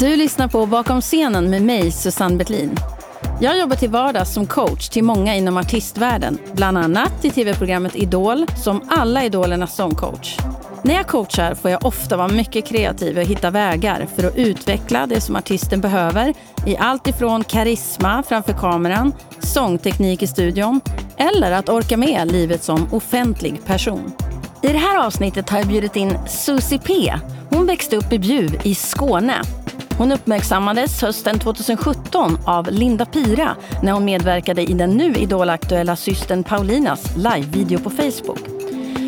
Du 0.00 0.16
lyssnar 0.16 0.48
på 0.48 0.66
Bakom 0.66 1.00
scenen 1.00 1.50
med 1.50 1.62
mig, 1.62 1.90
Susanne 1.90 2.36
Bettlin. 2.36 2.76
Jag 3.40 3.58
jobbar 3.58 3.76
till 3.76 3.90
vardags 3.90 4.34
som 4.34 4.46
coach 4.46 4.88
till 4.88 5.04
många 5.04 5.34
inom 5.34 5.56
artistvärlden. 5.56 6.38
Bland 6.52 6.78
annat 6.78 7.24
i 7.24 7.30
tv-programmet 7.30 7.96
Idol, 7.96 8.46
som 8.64 8.88
alla 8.88 9.24
idolernas 9.24 9.76
sångcoach. 9.76 10.36
När 10.82 10.94
jag 10.94 11.06
coachar 11.06 11.54
får 11.54 11.70
jag 11.70 11.86
ofta 11.86 12.16
vara 12.16 12.28
mycket 12.28 12.66
kreativ 12.66 13.18
och 13.18 13.24
hitta 13.24 13.50
vägar 13.50 14.06
för 14.16 14.28
att 14.28 14.36
utveckla 14.36 15.06
det 15.06 15.20
som 15.20 15.36
artisten 15.36 15.80
behöver 15.80 16.34
i 16.66 16.76
allt 16.76 17.06
ifrån 17.06 17.44
karisma 17.44 18.22
framför 18.22 18.52
kameran, 18.52 19.12
sångteknik 19.38 20.22
i 20.22 20.26
studion 20.26 20.80
eller 21.16 21.52
att 21.52 21.68
orka 21.68 21.96
med 21.96 22.32
livet 22.32 22.62
som 22.64 22.88
offentlig 22.92 23.64
person. 23.64 24.12
I 24.62 24.68
det 24.68 24.78
här 24.78 25.06
avsnittet 25.06 25.50
har 25.50 25.58
jag 25.58 25.68
bjudit 25.68 25.96
in 25.96 26.18
Susie 26.28 26.78
P. 26.78 27.14
Hon 27.50 27.66
växte 27.66 27.96
upp 27.96 28.12
i 28.12 28.18
Bjuv 28.18 28.60
i 28.64 28.74
Skåne. 28.74 29.42
Hon 29.98 30.12
uppmärksammades 30.12 31.02
hösten 31.02 31.38
2017 31.38 32.38
av 32.44 32.68
Linda 32.70 33.04
Pira 33.04 33.56
när 33.82 33.92
hon 33.92 34.04
medverkade 34.04 34.62
i 34.62 34.72
den 34.72 34.90
nu 34.90 35.14
idolaktuella 35.14 35.96
systern 35.96 36.44
Paulinas 36.44 37.16
livevideo 37.16 37.78
på 37.78 37.90
Facebook. 37.90 38.40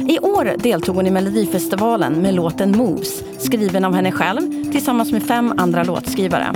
I 0.09 0.19
år 0.19 0.57
deltog 0.59 0.97
hon 0.97 1.07
i 1.07 1.11
Melodifestivalen 1.11 2.13
med 2.13 2.35
låten 2.35 2.77
Moves, 2.77 3.23
skriven 3.39 3.85
av 3.85 3.95
henne 3.95 4.13
själv 4.13 4.73
tillsammans 4.73 5.13
med 5.13 5.23
fem 5.23 5.55
andra 5.57 5.83
låtskrivare. 5.83 6.55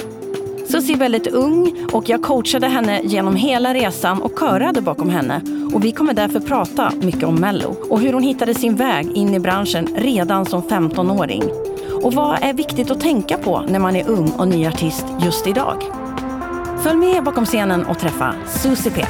Susie 0.69 0.95
är 0.95 0.99
väldigt 0.99 1.27
ung 1.27 1.87
och 1.93 2.09
jag 2.09 2.23
coachade 2.23 2.67
henne 2.67 3.01
genom 3.05 3.37
hela 3.37 3.75
resan 3.75 4.23
och 4.23 4.39
körade 4.39 4.81
bakom 4.81 5.11
henne. 5.11 5.41
Och 5.75 5.85
vi 5.85 5.93
kommer 5.93 6.15
därför 6.15 6.41
prata 6.41 6.93
mycket 7.03 7.25
om 7.25 7.35
Mello 7.35 7.77
och 7.91 8.01
hur 8.01 8.13
hon 8.13 8.23
hittade 8.23 8.55
sin 8.55 8.77
väg 8.77 9.11
in 9.15 9.35
i 9.35 9.41
branschen 9.41 9.89
redan 9.97 10.47
som 10.47 10.63
15-åring. 10.63 11.72
Och 12.03 12.15
vad 12.15 12.43
är 12.43 12.53
viktigt 12.53 12.91
att 12.91 13.01
tänka 13.01 13.39
på 13.39 13.61
när 13.61 13.79
man 13.79 13.97
är 13.97 14.09
ung 14.09 14.31
och 14.31 14.49
ny 14.49 14.67
artist 14.67 15.07
just 15.21 15.47
idag? 15.47 15.83
Följ 16.83 16.97
med 16.97 17.25
bakom 17.25 17.47
scenen 17.47 17.87
och 17.87 17.99
träffa 17.99 18.35
Susie 18.47 18.93
P. 18.93 19.05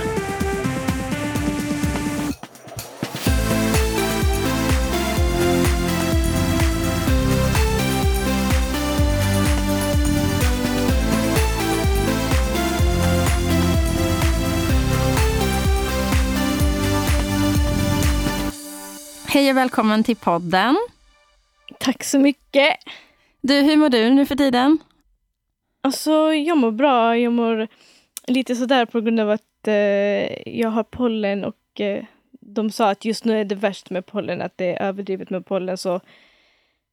Hej 19.26 19.50
och 19.50 19.56
välkommen 19.56 20.04
till 20.04 20.16
podden. 20.16 20.76
Tack 21.82 22.04
så 22.04 22.18
mycket. 22.18 22.76
Du, 23.40 23.54
hur 23.54 23.76
mår 23.76 23.88
du 23.88 24.10
nu 24.10 24.26
för 24.26 24.36
tiden? 24.36 24.78
Alltså, 25.80 26.34
jag 26.34 26.58
mår 26.58 26.70
bra. 26.70 27.18
Jag 27.18 27.32
mår 27.32 27.68
lite 28.26 28.56
sådär 28.56 28.86
på 28.86 29.00
grund 29.00 29.20
av 29.20 29.30
att 29.30 29.68
eh, 29.68 30.58
jag 30.58 30.68
har 30.68 30.82
pollen 30.82 31.44
och 31.44 31.80
eh, 31.80 32.04
de 32.40 32.70
sa 32.70 32.90
att 32.90 33.04
just 33.04 33.24
nu 33.24 33.40
är 33.40 33.44
det 33.44 33.54
värst 33.54 33.90
med 33.90 34.06
pollen, 34.06 34.42
att 34.42 34.58
det 34.58 34.66
är 34.66 34.82
överdrivet 34.82 35.30
med 35.30 35.46
pollen. 35.46 35.76
Så 35.76 36.00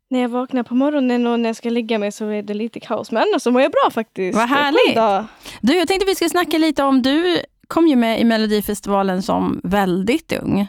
när 0.10 0.20
jag 0.20 0.30
vaknar 0.30 0.64
på 0.64 0.76
morgonen 0.76 1.28
och 1.28 1.40
när 1.40 1.50
jag 1.50 1.56
ska 1.56 1.70
lägga 1.70 1.98
mig 1.98 2.12
så 2.12 2.28
är 2.28 2.44
det 2.44 2.54
lite 2.54 2.80
kaos. 2.80 3.12
Men 3.12 3.24
annars 3.24 3.42
så 3.42 3.52
mår 3.52 3.62
jag 3.62 3.72
bra 3.72 3.90
faktiskt. 3.92 4.38
Vad 4.38 4.50
härligt. 4.50 5.30
Du, 5.62 5.78
jag 5.78 5.88
tänkte 5.88 6.06
vi 6.06 6.16
ska 6.16 6.30
snacka 6.30 6.58
lite 6.58 6.84
om, 6.84 7.02
du 7.02 7.42
kom 7.68 7.88
ju 7.88 7.96
med 7.96 8.22
i 8.22 8.24
Melodifestivalen 8.24 9.22
som 9.22 9.62
väldigt 9.64 10.34
ung. 10.34 10.68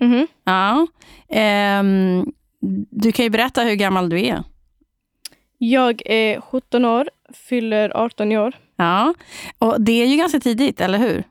Mm 0.00 0.12
-hmm. 0.12 0.26
Ja. 0.44 0.86
Um, 1.80 2.32
du 2.90 3.12
kan 3.12 3.24
ju 3.24 3.30
berätta 3.30 3.62
hur 3.62 3.74
gammal 3.74 4.08
du 4.08 4.26
är. 4.26 4.42
Jag 5.58 6.02
är 6.04 6.40
17 6.40 6.84
år, 6.84 7.08
fyller 7.48 7.96
18 7.96 8.32
år. 8.32 8.54
Ja, 8.76 9.14
och 9.58 9.80
det 9.80 10.02
är 10.02 10.06
ju 10.06 10.16
ganska 10.16 10.40
tidigt, 10.40 10.80
eller 10.80 10.98
hur? 10.98 11.24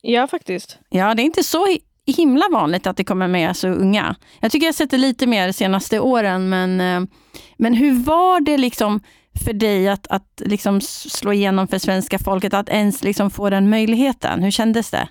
Ja, 0.00 0.26
faktiskt. 0.26 0.78
Ja, 0.88 1.14
det 1.14 1.22
är 1.22 1.24
inte 1.24 1.42
så 1.42 1.66
himla 2.06 2.44
vanligt 2.52 2.86
att 2.86 2.96
det 2.96 3.04
kommer 3.04 3.28
med 3.28 3.56
så 3.56 3.68
unga. 3.68 4.16
Jag 4.40 4.52
tycker 4.52 4.66
jag 4.66 4.72
har 4.72 4.76
sett 4.76 4.90
det 4.90 4.98
lite 4.98 5.26
mer 5.26 5.46
de 5.46 5.52
senaste 5.52 6.00
åren, 6.00 6.48
men, 6.48 6.80
eh, 6.80 7.08
men 7.56 7.74
hur 7.74 7.92
var 7.92 8.40
det 8.40 8.58
liksom 8.58 9.00
för 9.44 9.52
dig 9.52 9.88
att, 9.88 10.06
att 10.06 10.42
liksom 10.44 10.80
slå 10.80 11.32
igenom 11.32 11.68
för 11.68 11.78
svenska 11.78 12.18
folket, 12.18 12.54
att 12.54 12.68
ens 12.68 13.02
liksom 13.02 13.30
få 13.30 13.50
den 13.50 13.70
möjligheten? 13.70 14.42
Hur 14.42 14.50
kändes 14.50 14.90
det? 14.90 15.08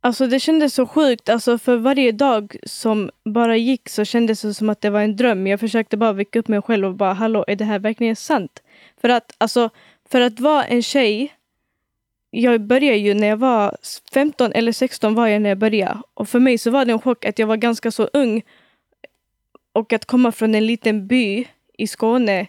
Alltså 0.00 0.26
det 0.26 0.40
kändes 0.40 0.74
så 0.74 0.86
sjukt. 0.86 1.28
Alltså 1.28 1.58
för 1.58 1.76
varje 1.76 2.12
dag 2.12 2.56
som 2.62 3.10
bara 3.24 3.56
gick 3.56 3.88
så 3.88 4.04
kändes 4.04 4.42
det 4.42 4.54
som 4.54 4.68
att 4.68 4.80
det 4.80 4.90
var 4.90 5.00
en 5.00 5.16
dröm. 5.16 5.46
Jag 5.46 5.60
försökte 5.60 5.96
bara 5.96 6.12
väcka 6.12 6.38
upp 6.38 6.48
mig 6.48 6.62
själv 6.62 6.86
och 6.86 6.94
bara 6.94 7.12
hallå, 7.12 7.44
är 7.48 7.56
det 7.56 7.64
här 7.64 7.78
verkligen 7.78 8.16
sant? 8.16 8.62
För 9.00 9.08
att 9.08 9.34
alltså, 9.38 9.70
för 10.10 10.20
att 10.20 10.40
vara 10.40 10.64
en 10.64 10.82
tjej. 10.82 11.34
Jag 12.30 12.60
började 12.60 12.96
ju 12.96 13.14
när 13.14 13.28
jag 13.28 13.36
var 13.36 13.76
15 14.12 14.52
eller 14.52 14.72
16 14.72 15.14
var 15.14 15.26
jag 15.26 15.42
när 15.42 15.48
jag 15.48 15.58
började. 15.58 16.02
Och 16.14 16.28
för 16.28 16.40
mig 16.40 16.58
så 16.58 16.70
var 16.70 16.84
det 16.84 16.92
en 16.92 17.00
chock 17.00 17.24
att 17.24 17.38
jag 17.38 17.46
var 17.46 17.56
ganska 17.56 17.90
så 17.90 18.08
ung. 18.12 18.42
Och 19.72 19.92
att 19.92 20.04
komma 20.04 20.32
från 20.32 20.54
en 20.54 20.66
liten 20.66 21.06
by 21.06 21.44
i 21.78 21.86
Skåne 21.86 22.46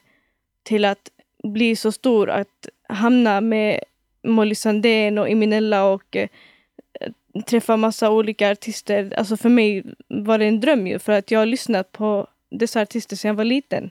till 0.64 0.86
att 0.86 1.09
bli 1.44 1.76
så 1.76 1.92
stor, 1.92 2.30
att 2.30 2.68
hamna 2.90 3.42
med 3.42 3.80
Molly 4.24 4.56
Sandén 4.56 5.18
och 5.18 5.30
Iminella 5.30 5.86
och 5.86 6.16
eh, 6.16 6.30
träffa 7.45 7.78
massa 7.78 8.12
olika 8.12 8.51
artister. 8.51 9.13
Alltså 9.17 9.38
för 9.38 9.50
mig 9.50 9.84
var 10.07 10.38
det 10.38 10.45
en 10.45 10.59
dröm 10.59 10.88
ju, 10.88 11.00
för 11.00 11.12
att 11.13 11.31
jag 11.31 11.40
har 11.40 11.45
lyssnat 11.45 11.91
på 11.91 12.28
dessa 12.51 12.81
artister 12.81 13.16
sedan 13.16 13.29
jag 13.29 13.35
var 13.35 13.44
liten. 13.44 13.90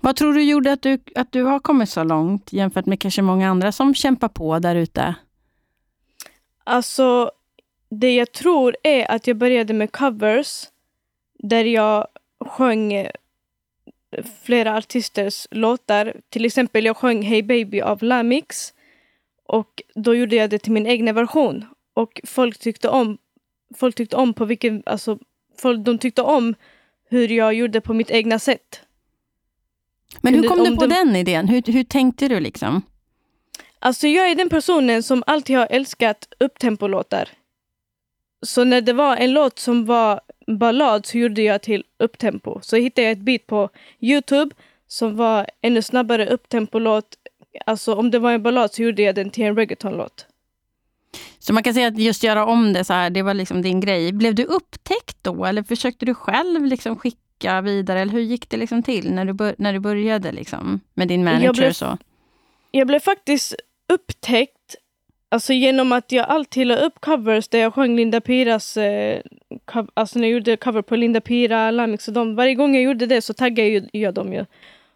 Vad 0.00 0.16
tror 0.16 0.32
du 0.32 0.42
gjorde 0.42 0.72
att 0.72 0.82
du, 0.82 0.98
att 1.14 1.32
du 1.32 1.42
har 1.42 1.60
kommit 1.60 1.88
så 1.88 2.04
långt 2.04 2.52
jämfört 2.52 2.86
med 2.86 3.00
kanske 3.00 3.22
många 3.22 3.50
andra 3.50 3.72
som 3.72 3.94
kämpar 3.94 4.28
på 4.28 4.58
där 4.58 4.76
ute? 4.76 5.14
Alltså, 6.64 7.30
det 7.90 8.14
jag 8.14 8.32
tror 8.32 8.76
är 8.82 9.10
att 9.10 9.26
jag 9.26 9.36
började 9.36 9.72
med 9.72 9.92
covers 9.92 10.64
där 11.38 11.64
jag 11.64 12.06
sjöng 12.44 13.06
flera 14.42 14.76
artisters 14.76 15.46
låtar. 15.50 16.14
Till 16.28 16.44
exempel 16.44 16.84
jag 16.84 16.96
sjöng 16.96 17.22
Hey 17.22 17.42
Baby 17.42 17.80
av 17.80 18.02
Lamix. 18.02 18.74
Och 19.46 19.82
då 19.94 20.14
gjorde 20.14 20.36
jag 20.36 20.50
det 20.50 20.58
till 20.58 20.72
min 20.72 20.86
egna 20.86 21.12
version. 21.12 21.64
Och 22.00 22.20
folk 22.24 22.58
tyckte 22.58 22.88
om, 22.88 23.18
folk 23.76 23.94
tyckte 23.94 24.16
om 24.16 24.34
på 24.34 24.44
vilken, 24.44 24.82
alltså, 24.86 25.18
folk, 25.58 25.84
de 25.84 25.98
tyckte 25.98 26.22
om 26.22 26.54
hur 27.08 27.28
jag 27.28 27.54
gjorde 27.54 27.80
på 27.80 27.94
mitt 27.94 28.10
egna 28.10 28.38
sätt. 28.38 28.80
Men 30.20 30.34
hur 30.34 30.48
kom 30.48 30.58
du 30.58 30.76
på 30.76 30.86
de, 30.86 30.94
den 30.94 31.16
idén? 31.16 31.48
Hur, 31.48 31.72
hur 31.72 31.84
tänkte 31.84 32.28
du 32.28 32.40
liksom? 32.40 32.82
Alltså 33.78 34.06
jag 34.06 34.30
är 34.30 34.34
den 34.34 34.48
personen 34.48 35.02
som 35.02 35.22
alltid 35.26 35.56
har 35.56 35.66
älskat 35.70 36.28
upptempolåtar. 36.40 37.28
Så 38.42 38.64
när 38.64 38.80
det 38.80 38.92
var 38.92 39.16
en 39.16 39.32
låt 39.32 39.58
som 39.58 39.84
var 39.84 40.20
ballad 40.46 41.06
så 41.06 41.18
gjorde 41.18 41.42
jag 41.42 41.62
till 41.62 41.84
upptempo. 41.98 42.60
Så 42.62 42.76
hittade 42.76 43.02
jag 43.08 43.12
ett 43.12 43.18
beat 43.18 43.46
på 43.46 43.68
Youtube 44.00 44.54
som 44.86 45.16
var 45.16 45.46
ännu 45.62 45.82
snabbare 45.82 46.26
upptempolåt. 46.26 47.16
Alltså 47.66 47.94
om 47.94 48.10
det 48.10 48.18
var 48.18 48.32
en 48.32 48.42
ballad 48.42 48.74
så 48.74 48.82
gjorde 48.82 49.02
jag 49.02 49.14
den 49.14 49.30
till 49.30 49.44
en 49.44 49.56
reggaetonlåt. 49.56 50.26
Så 51.42 51.52
man 51.52 51.62
kan 51.62 51.74
säga 51.74 51.88
att 51.88 51.98
just 51.98 52.22
göra 52.22 52.46
om 52.46 52.72
det 52.72 52.84
så 52.84 52.92
här, 52.92 53.10
det 53.10 53.22
var 53.22 53.34
liksom 53.34 53.62
din 53.62 53.80
grej. 53.80 54.12
Blev 54.12 54.34
du 54.34 54.44
upptäckt 54.44 55.16
då 55.22 55.44
eller 55.44 55.62
försökte 55.62 56.06
du 56.06 56.14
själv 56.14 56.64
liksom 56.64 56.96
skicka 56.96 57.60
vidare? 57.60 58.00
Eller 58.00 58.12
hur 58.12 58.20
gick 58.20 58.50
det 58.50 58.56
liksom 58.56 58.82
till 58.82 59.12
när 59.12 59.24
du, 59.24 59.54
när 59.58 59.72
du 59.72 59.78
började 59.78 60.32
liksom 60.32 60.80
med 60.94 61.08
din 61.08 61.24
manager? 61.24 61.44
Jag 61.44 61.54
blev, 61.54 61.72
så? 61.72 61.98
jag 62.70 62.86
blev 62.86 63.00
faktiskt 63.00 63.54
upptäckt 63.92 64.76
alltså 65.30 65.52
genom 65.52 65.92
att 65.92 66.12
jag 66.12 66.28
alltid 66.28 66.66
la 66.66 66.76
upp 66.76 67.00
covers 67.00 67.48
där 67.48 67.58
jag 67.58 67.74
sjöng 67.74 67.96
Linda 67.96 68.20
Piras, 68.20 68.76
eh, 68.76 69.20
alltså 69.94 70.18
när 70.18 70.28
jag 70.28 70.32
gjorde 70.32 70.56
cover 70.56 70.82
på 70.82 70.96
Linda 70.96 71.20
Pira, 71.20 71.70
Lamix 71.70 72.08
och 72.08 72.14
dem. 72.14 72.34
Varje 72.34 72.54
gång 72.54 72.74
jag 72.74 72.84
gjorde 72.84 73.06
det 73.06 73.22
så 73.22 73.34
taggade 73.34 73.68
jag, 73.68 73.88
jag 73.92 74.14
dem 74.14 74.32
ju. 74.32 74.44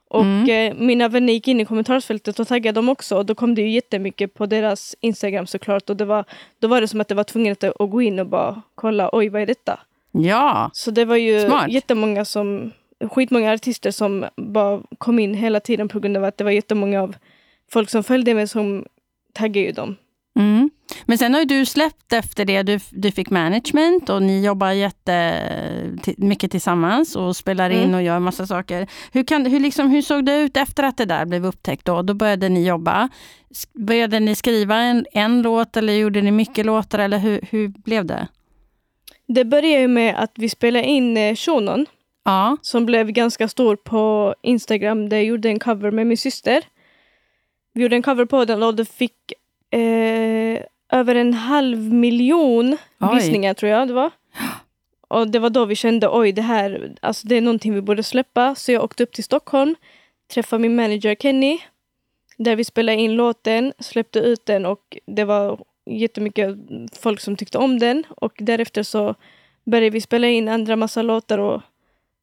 Och 0.09 0.23
mm. 0.23 0.73
eh, 0.73 0.85
mina 0.85 1.09
vänner 1.09 1.33
gick 1.33 1.49
in 1.49 1.61
i 1.61 1.65
kommentarsfältet 1.65 2.41
och 2.41 2.49
taggade 2.49 2.79
dem 2.79 2.89
också. 2.89 3.17
Och 3.17 3.27
då 3.27 3.35
kom 3.35 3.55
det 3.55 3.63
ju 3.63 3.71
jättemycket 3.71 4.35
på 4.35 4.47
deras 4.47 4.97
Instagram 5.01 5.47
såklart. 5.47 5.91
Och 5.91 5.97
det 5.97 6.05
var, 6.05 6.25
då 6.59 6.69
var 6.69 6.81
det 6.81 6.89
som 6.89 7.01
att 7.01 7.09
det 7.09 7.15
var 7.15 7.25
tvunget 7.25 7.65
att, 7.65 7.91
gå 7.91 8.03
in 8.03 8.19
och 8.19 8.27
bara 8.27 8.63
kolla, 8.75 9.11
oj 9.13 9.29
vad 9.29 9.43
är 9.43 9.47
detta? 9.47 9.81
Ja, 10.13 10.71
Så 10.73 10.91
det 10.91 11.05
var 11.05 11.17
ju 11.17 11.41
Smart. 11.41 11.71
jättemånga 11.71 12.25
som, 12.25 12.71
skitmånga 13.11 13.53
artister 13.53 13.91
som 13.91 14.25
bara 14.37 14.83
kom 14.99 15.19
in 15.19 15.35
hela 15.35 15.61
tiden 15.61 15.89
på 15.89 16.01
grund 16.01 16.17
av 16.17 16.25
att 16.25 16.39
det 16.39 16.45
var 16.45 16.51
jättemånga 16.51 17.03
av 17.03 17.17
folk 17.71 17.91
som 17.91 18.03
följde 18.03 18.35
mig 18.35 18.49
som 18.49 18.85
taggade 19.33 19.67
ju 19.67 19.73
dem. 19.73 19.97
Mm. 20.37 20.71
Men 21.05 21.19
sen 21.19 21.35
har 21.35 21.41
ju 21.41 21.47
du 21.47 21.67
släppt 21.67 22.13
efter 22.13 22.45
det, 22.45 22.63
du, 22.63 22.81
du 22.91 23.13
fick 23.13 23.31
management 23.31 24.09
och 24.11 24.23
ni 24.23 24.45
jobbar 24.45 24.71
jättemycket 24.71 26.51
tillsammans 26.51 27.17
och 27.17 27.37
spelar 27.37 27.71
in 27.71 27.79
mm. 27.83 27.95
och 27.95 28.03
gör 28.03 28.19
massa 28.19 28.47
saker. 28.47 28.87
Hur, 29.13 29.25
kan, 29.25 29.47
hur, 29.47 29.61
liksom, 29.61 29.91
hur 29.91 30.03
såg 30.03 30.25
det 30.25 30.41
ut 30.41 30.57
efter 30.57 30.83
att 30.83 30.97
det 30.97 31.05
där 31.05 31.27
blev 31.27 31.47
upptäckt? 31.47 31.85
Då, 31.85 32.03
då 32.03 32.15
började 32.15 32.49
ni 32.49 32.67
jobba. 32.67 33.09
Började 33.73 34.21
ni 34.21 34.35
skriva 34.35 34.77
en, 34.77 35.07
en 35.13 35.43
låt 35.43 35.77
eller 35.77 35.93
gjorde 35.93 36.23
ni 36.23 36.31
mycket 36.31 36.67
låtar 36.67 36.99
eller 36.99 37.19
hur, 37.19 37.41
hur 37.51 37.69
blev 37.69 38.05
det? 38.07 38.29
Det 39.27 39.45
började 39.45 39.89
med 39.89 40.15
att 40.19 40.33
vi 40.35 40.49
spelade 40.49 40.85
in 40.85 41.17
eh, 41.17 41.35
Shunon 41.35 41.87
Ja. 42.25 42.57
som 42.63 42.87
blev 42.87 43.11
ganska 43.11 43.49
stor 43.49 43.77
på 43.77 44.35
Instagram 44.43 45.09
där 45.09 45.17
jag 45.17 45.27
gjorde 45.27 45.49
en 45.49 45.59
cover 45.59 45.91
med 45.91 46.07
min 46.07 46.17
syster. 46.17 46.63
Vi 47.73 47.83
gjorde 47.83 47.97
en 47.97 48.03
cover 48.03 48.25
på 48.25 48.45
den 48.45 48.63
och 48.63 48.75
det 48.75 48.85
fick 48.85 49.33
eh, 49.75 50.63
över 50.93 51.15
en 51.15 51.35
halv 51.35 51.79
miljon 51.93 52.77
Oj. 53.01 53.15
visningar 53.15 53.55
tror 53.55 53.73
jag 53.73 53.89
det 53.89 53.95
var. 53.95 54.11
Och 55.09 55.29
det 55.29 55.39
var 55.39 55.51
då 55.51 55.65
vi 55.65 55.75
kände 55.75 56.09
oj 56.09 56.33
det 56.33 56.43
här 56.43 56.97
alltså 57.01 57.29
det 57.29 57.37
är 57.37 57.41
någonting 57.41 57.75
vi 57.75 57.81
borde 57.81 58.03
släppa. 58.03 58.55
Så 58.55 58.73
jag 58.73 58.85
åkte 58.85 59.03
upp 59.03 59.13
till 59.13 59.25
Stockholm, 59.25 59.75
träffade 60.35 60.63
min 60.63 60.77
manager 60.77 61.15
Kenny. 61.15 61.59
Där 62.37 62.57
vi 62.57 62.65
spelade 62.65 62.99
in 62.99 63.15
låten, 63.15 63.73
släppte 63.79 64.19
ut 64.19 64.47
den 64.47 64.67
och 64.67 64.99
det 65.07 65.25
var 65.25 65.65
jättemycket 65.87 66.57
folk 67.01 67.21
som 67.21 67.37
tyckte 67.37 67.59
om 67.59 67.79
den. 67.79 68.05
Och 68.09 68.33
därefter 68.39 68.83
så 68.83 69.15
började 69.65 69.91
vi 69.91 70.01
spela 70.01 70.27
in 70.27 70.49
andra 70.49 70.77
massa 70.77 71.03
låtar 71.03 71.39
och 71.39 71.63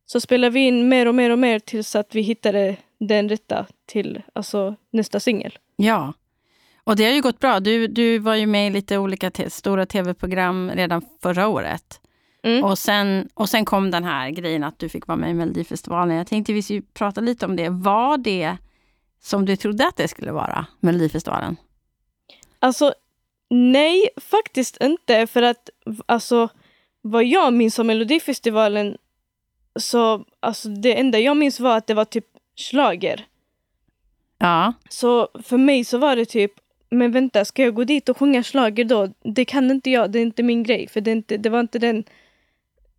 så 0.05 0.19
spelade 0.21 0.53
vi 0.53 0.59
in 0.59 0.89
mer 0.89 1.05
och 1.05 1.15
mer 1.15 1.29
och 1.29 1.39
mer 1.39 1.59
tills 1.59 1.95
att 1.95 2.15
vi 2.15 2.21
hittade 2.21 2.75
den 2.99 3.29
rätta 3.29 3.65
till 3.85 4.21
alltså, 4.33 4.75
nästa 4.91 5.19
singel. 5.19 5.59
Ja. 5.75 6.13
Och 6.91 6.97
det 6.97 7.05
har 7.05 7.11
ju 7.11 7.21
gått 7.21 7.39
bra. 7.39 7.59
Du, 7.59 7.87
du 7.87 8.19
var 8.19 8.35
ju 8.35 8.45
med 8.45 8.67
i 8.67 8.69
lite 8.69 8.97
olika 8.97 9.31
te- 9.31 9.49
stora 9.49 9.85
tv-program 9.85 10.71
redan 10.71 11.01
förra 11.21 11.47
året. 11.47 12.01
Mm. 12.43 12.63
Och, 12.63 12.77
sen, 12.77 13.29
och 13.33 13.49
sen 13.49 13.65
kom 13.65 13.91
den 13.91 14.03
här 14.03 14.29
grejen 14.29 14.63
att 14.63 14.79
du 14.79 14.89
fick 14.89 15.07
vara 15.07 15.17
med 15.17 15.31
i 15.31 15.33
Melodifestivalen. 15.33 16.17
Jag 16.17 16.27
tänkte 16.27 16.53
vi 16.53 16.61
skulle 16.61 16.81
prata 16.81 17.21
lite 17.21 17.45
om 17.45 17.55
det. 17.55 17.69
Var 17.69 18.17
det 18.17 18.57
som 19.21 19.45
du 19.45 19.55
trodde 19.55 19.87
att 19.87 19.97
det 19.97 20.07
skulle 20.07 20.31
vara, 20.31 20.65
Melodifestivalen? 20.79 21.57
Alltså, 22.59 22.93
nej, 23.49 24.09
faktiskt 24.17 24.77
inte. 24.81 25.27
För 25.27 25.41
att 25.41 25.69
alltså, 26.05 26.49
vad 27.01 27.25
jag 27.25 27.53
minns 27.53 27.79
om 27.79 27.87
Melodifestivalen 27.87 28.97
så 29.75 30.25
alltså, 30.39 30.69
det 30.69 30.99
enda 30.99 31.19
jag 31.19 31.37
minns 31.37 31.59
var 31.59 31.77
att 31.77 31.87
det 31.87 31.93
var 31.93 32.05
typ 32.05 32.25
slager. 32.55 33.25
Ja. 34.37 34.73
Så 34.89 35.29
för 35.43 35.57
mig 35.57 35.83
så 35.83 35.97
var 35.97 36.15
det 36.15 36.25
typ, 36.25 36.51
men 36.91 37.11
vänta, 37.11 37.45
ska 37.45 37.63
jag 37.63 37.73
gå 37.73 37.83
dit 37.83 38.09
och 38.09 38.17
sjunga 38.17 38.43
slager 38.43 38.85
då? 38.85 39.09
Det 39.23 39.45
kan 39.45 39.71
inte 39.71 39.89
jag, 39.89 40.11
det 40.11 40.19
är 40.19 40.21
inte 40.21 40.43
min 40.43 40.63
grej. 40.63 40.87
För 40.87 41.01
det, 41.01 41.11
inte, 41.11 41.37
det 41.37 41.49
var 41.49 41.59
inte 41.59 41.79
den... 41.79 42.03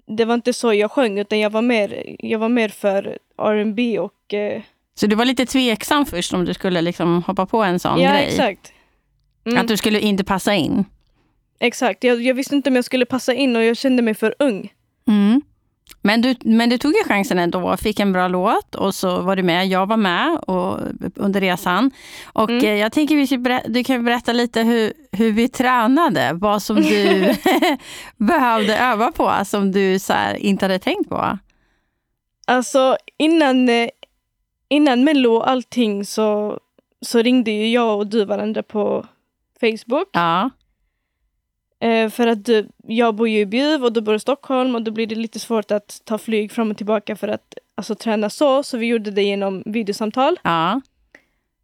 Det 0.06 0.24
var 0.24 0.34
inte 0.34 0.52
så 0.52 0.74
jag 0.74 0.90
sjöng, 0.90 1.18
utan 1.18 1.38
jag 1.40 1.50
var 1.50 1.62
mer, 1.62 2.16
jag 2.18 2.38
var 2.38 2.48
mer 2.48 2.68
för 2.68 3.18
R&B 3.38 3.98
och... 3.98 4.34
Eh, 4.34 4.62
Så 4.94 5.06
du 5.06 5.16
var 5.16 5.24
lite 5.24 5.46
tveksam 5.46 6.06
först 6.06 6.32
om 6.32 6.44
du 6.44 6.54
skulle 6.54 6.80
liksom 6.82 7.22
hoppa 7.22 7.46
på 7.46 7.62
en 7.62 7.78
sån 7.78 8.00
ja, 8.00 8.10
grej? 8.12 8.26
exakt. 8.28 8.72
Mm, 9.46 9.58
Att 9.60 9.68
du 9.68 9.76
skulle 9.76 10.00
inte 10.00 10.24
passa 10.24 10.54
in? 10.54 10.84
Exakt. 11.60 12.04
Jag, 12.04 12.22
jag 12.22 12.34
visste 12.34 12.54
inte 12.56 12.70
om 12.70 12.76
jag 12.76 12.84
skulle 12.84 13.06
passa 13.06 13.34
in 13.34 13.56
och 13.56 13.62
jag 13.64 13.76
kände 13.76 14.02
mig 14.02 14.14
för 14.14 14.34
ung. 14.38 14.72
Mm. 15.08 15.42
Men, 16.00 16.22
du, 16.22 16.34
men 16.40 16.70
du 16.70 16.78
tog 16.78 16.92
ju 16.92 17.04
chansen 17.04 17.38
ändå, 17.38 17.76
fick 17.76 18.00
en 18.00 18.12
bra 18.12 18.28
låt 18.28 18.74
och 18.74 18.94
så 18.94 19.20
var 19.20 19.36
du 19.36 19.42
med. 19.42 19.66
Jag 19.66 19.86
var 19.86 19.96
med 19.96 20.38
och, 20.38 20.78
under 21.16 21.40
resan. 21.40 21.90
Och 22.24 22.50
Mm. 22.50 22.64
eh, 22.64 22.74
jag 22.74 22.92
tänker 22.92 23.16
vi 23.16 23.62
du 23.68 23.84
kan 23.84 24.04
berätta 24.04 24.32
lite 24.32 24.62
hur, 24.62 24.92
hur 25.12 25.32
vi 25.32 25.48
tränade. 25.48 26.30
Vad 26.32 26.62
som 26.62 26.76
du 26.76 27.34
behövde 28.16 28.78
öva 28.78 29.12
på, 29.12 29.32
som 29.44 29.72
du 29.72 29.98
så 29.98 30.14
inte 30.38 30.64
hade 30.64 30.78
tänkt 30.78 31.08
på. 31.08 31.38
Alltså 32.46 32.96
innan, 33.18 33.68
eh, 33.68 33.88
innan 34.68 35.04
Mello 35.04 35.32
och 35.32 35.50
allting 35.50 36.04
så, 36.04 36.58
så 37.06 37.22
ringde 37.22 37.50
ju 37.50 37.68
jag 37.70 37.98
och 37.98 38.06
du 38.06 38.24
varandra 38.24 38.62
på 38.62 39.06
Facebook. 39.60 40.08
Ja, 40.12 40.50
Eh, 41.82 42.10
för 42.10 42.26
att 42.26 42.44
du, 42.44 42.68
jag 42.86 43.14
bor 43.14 43.28
ju 43.28 43.40
i 43.40 43.46
Bjuv 43.46 43.84
och 43.84 43.92
du 43.92 44.00
bor 44.00 44.14
i 44.14 44.18
Stockholm 44.18 44.74
och 44.74 44.82
då 44.82 44.90
blir 44.90 45.06
det 45.06 45.14
lite 45.14 45.38
svårt 45.38 45.70
att 45.70 46.00
ta 46.04 46.18
flyg 46.18 46.52
fram 46.52 46.70
och 46.70 46.76
tillbaka 46.76 47.16
för 47.16 47.28
att 47.28 47.54
alltså, 47.74 47.94
träna 47.94 48.30
så. 48.30 48.62
Så 48.62 48.78
vi 48.78 48.86
gjorde 48.86 49.10
det 49.10 49.22
genom 49.22 49.62
videosamtal. 49.66 50.38
ja, 50.42 50.80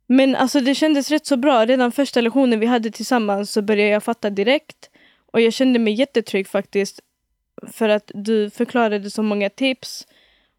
Men 0.06 0.36
alltså 0.36 0.60
det 0.60 0.74
kändes 0.74 1.10
rätt 1.10 1.26
så 1.26 1.36
bra. 1.36 1.66
Redan 1.66 1.92
första 1.92 2.20
lektionen 2.20 2.60
vi 2.60 2.66
hade 2.66 2.90
tillsammans 2.90 3.52
så 3.52 3.62
började 3.62 3.90
jag 3.90 4.02
fatta 4.02 4.30
direkt. 4.30 4.90
Och 5.32 5.40
jag 5.40 5.52
kände 5.52 5.78
mig 5.78 5.92
jättetrygg 5.94 6.48
faktiskt. 6.48 7.00
För 7.72 7.88
att 7.88 8.10
du 8.14 8.50
förklarade 8.50 9.10
så 9.10 9.22
många 9.22 9.50
tips. 9.50 10.06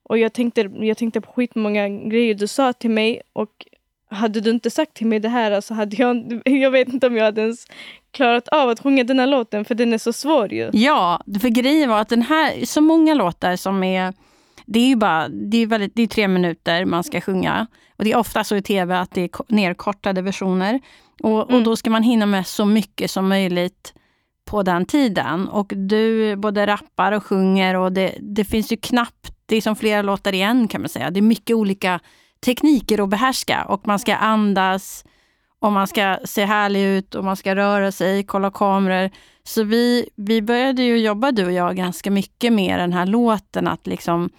Och 0.04 0.18
jag 0.18 0.34
tänkte, 0.34 0.62
jag 0.62 0.98
tänkte 0.98 1.22
på 1.22 1.32
skitmånga 1.32 1.90
grejer 1.90 2.34
du 2.34 2.48
sa 2.48 2.74
till 2.74 2.90
mig. 2.90 3.22
Och 3.34 3.66
hade 4.10 4.42
du 4.42 4.50
inte 4.50 4.70
sagt 4.70 4.94
till 4.94 5.08
mig 5.08 5.20
det 5.20 5.30
här 5.30 5.62
så 5.62 5.74
hade 5.74 5.96
jag, 5.96 6.42
jag 6.46 6.72
vet 6.72 6.88
inte 6.88 7.08
om 7.08 7.16
jag 7.18 7.24
hade 7.26 7.42
ens 7.42 7.66
klarat 8.12 8.48
av 8.48 8.70
att 8.70 8.80
sjunga 8.80 9.04
den 9.04 9.20
här 9.20 9.28
låten. 9.28 9.66
För 9.66 9.76
den 9.76 9.94
är 9.94 9.98
så 9.98 10.14
svår 10.14 10.54
ju. 10.54 10.70
ja, 10.74 11.22
för 11.42 11.50
grejen 11.50 11.90
var 11.90 12.02
att 12.02 12.10
den 12.10 12.22
här, 12.22 12.66
så 12.66 12.82
många 12.82 13.14
låtar 13.14 13.56
som 13.56 13.84
är 13.84 14.14
det 14.66 14.80
är 14.80 14.88
ju 14.88 14.96
bara, 14.96 15.28
det 15.30 15.58
är 15.58 15.66
väldigt, 15.68 15.96
det 15.96 16.02
är 16.02 16.08
tre 16.08 16.28
minuter 16.28 16.86
man 16.86 17.04
ska 17.04 17.22
sjunga. 17.22 17.68
Och 17.98 18.04
det 18.04 18.12
är 18.12 18.18
ofta 18.18 18.44
så 18.44 18.56
i 18.56 18.62
tv 18.62 18.98
att 19.00 19.12
det 19.12 19.22
är 19.22 19.28
ko- 19.28 19.44
nerkortade 19.48 20.22
versioner. 20.22 20.80
Och, 21.24 21.40
och 21.44 21.50
Mm. 21.52 21.64
då 21.64 21.76
ska 21.76 21.90
man 21.90 22.04
hinna 22.04 22.26
med 22.26 22.48
så 22.48 22.66
mycket 22.66 23.12
som 23.12 23.28
möjligt 23.30 23.94
på 24.46 24.64
den 24.64 24.86
tiden. 24.86 25.48
Och 25.48 25.74
du 25.76 26.36
både 26.36 26.68
rappar 26.68 27.12
och 27.12 27.24
sjunger 27.26 27.76
och 27.76 27.92
det, 27.92 28.16
det 28.22 28.46
finns 28.46 28.72
ju 28.72 28.78
knappt, 28.78 29.34
det 29.46 29.56
är 29.56 29.62
som 29.62 29.76
flera 29.76 30.02
låtar 30.02 30.34
igen 30.34 30.68
kan 30.68 30.82
man 30.82 30.90
säga. 30.90 31.12
Det 31.12 31.20
är 31.20 31.22
mycket 31.22 31.56
olika 31.56 32.00
tekniker 32.46 33.04
att 33.04 33.10
behärska 33.10 33.66
och 33.66 33.88
man 33.88 34.00
ska 34.00 34.16
andas 34.16 35.06
och 35.60 35.72
man 35.72 35.88
ska 35.88 36.18
se 36.26 36.46
härlig 36.46 36.84
ut 36.84 37.16
och 37.16 37.24
man 37.24 37.36
ska 37.36 37.56
röra 37.56 37.92
sig, 37.92 38.24
kolla 38.24 38.52
kameror. 38.52 39.10
Så 39.44 39.64
vi, 39.64 40.10
vi 40.16 40.42
började 40.42 40.84
ju 40.84 40.98
jobba 40.98 41.32
du 41.32 41.46
och 41.46 41.52
jag 41.52 41.76
ganska 41.76 42.12
mycket 42.12 42.54
med 42.54 42.80
den 42.80 42.94
här 42.94 43.06
låten 43.06 43.68
att 43.68 43.88
liksom 43.88 44.30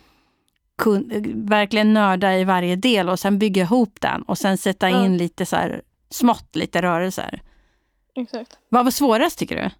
kun, 0.78 1.32
verkligen 1.34 1.94
nörda 1.94 2.38
i 2.38 2.44
varje 2.44 2.76
del 2.76 3.08
och 3.08 3.18
sen 3.18 3.38
bygga 3.38 3.62
ihop 3.62 4.00
den 4.00 4.22
och 4.22 4.38
sen 4.38 4.58
sätta 4.58 4.88
in 4.88 5.16
lite 5.16 5.46
så 5.46 5.56
här 5.56 5.82
smått, 6.10 6.56
lite 6.56 6.82
rörelser. 6.82 7.42
Exakt. 8.16 8.58
Vad 8.68 8.84
var 8.84 8.90
svårast 8.90 9.38
tycker 9.38 9.56
du? 9.56 9.70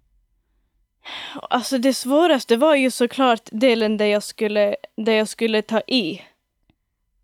Alltså 1.49 1.77
det 1.77 1.93
svåraste 1.93 2.57
var 2.57 2.75
ju 2.75 2.91
såklart 2.91 3.49
delen 3.51 3.97
där 3.97 4.05
jag 4.05 4.23
skulle, 4.23 4.75
där 4.97 5.13
jag 5.13 5.27
skulle 5.27 5.61
ta 5.61 5.79
i. 5.79 6.21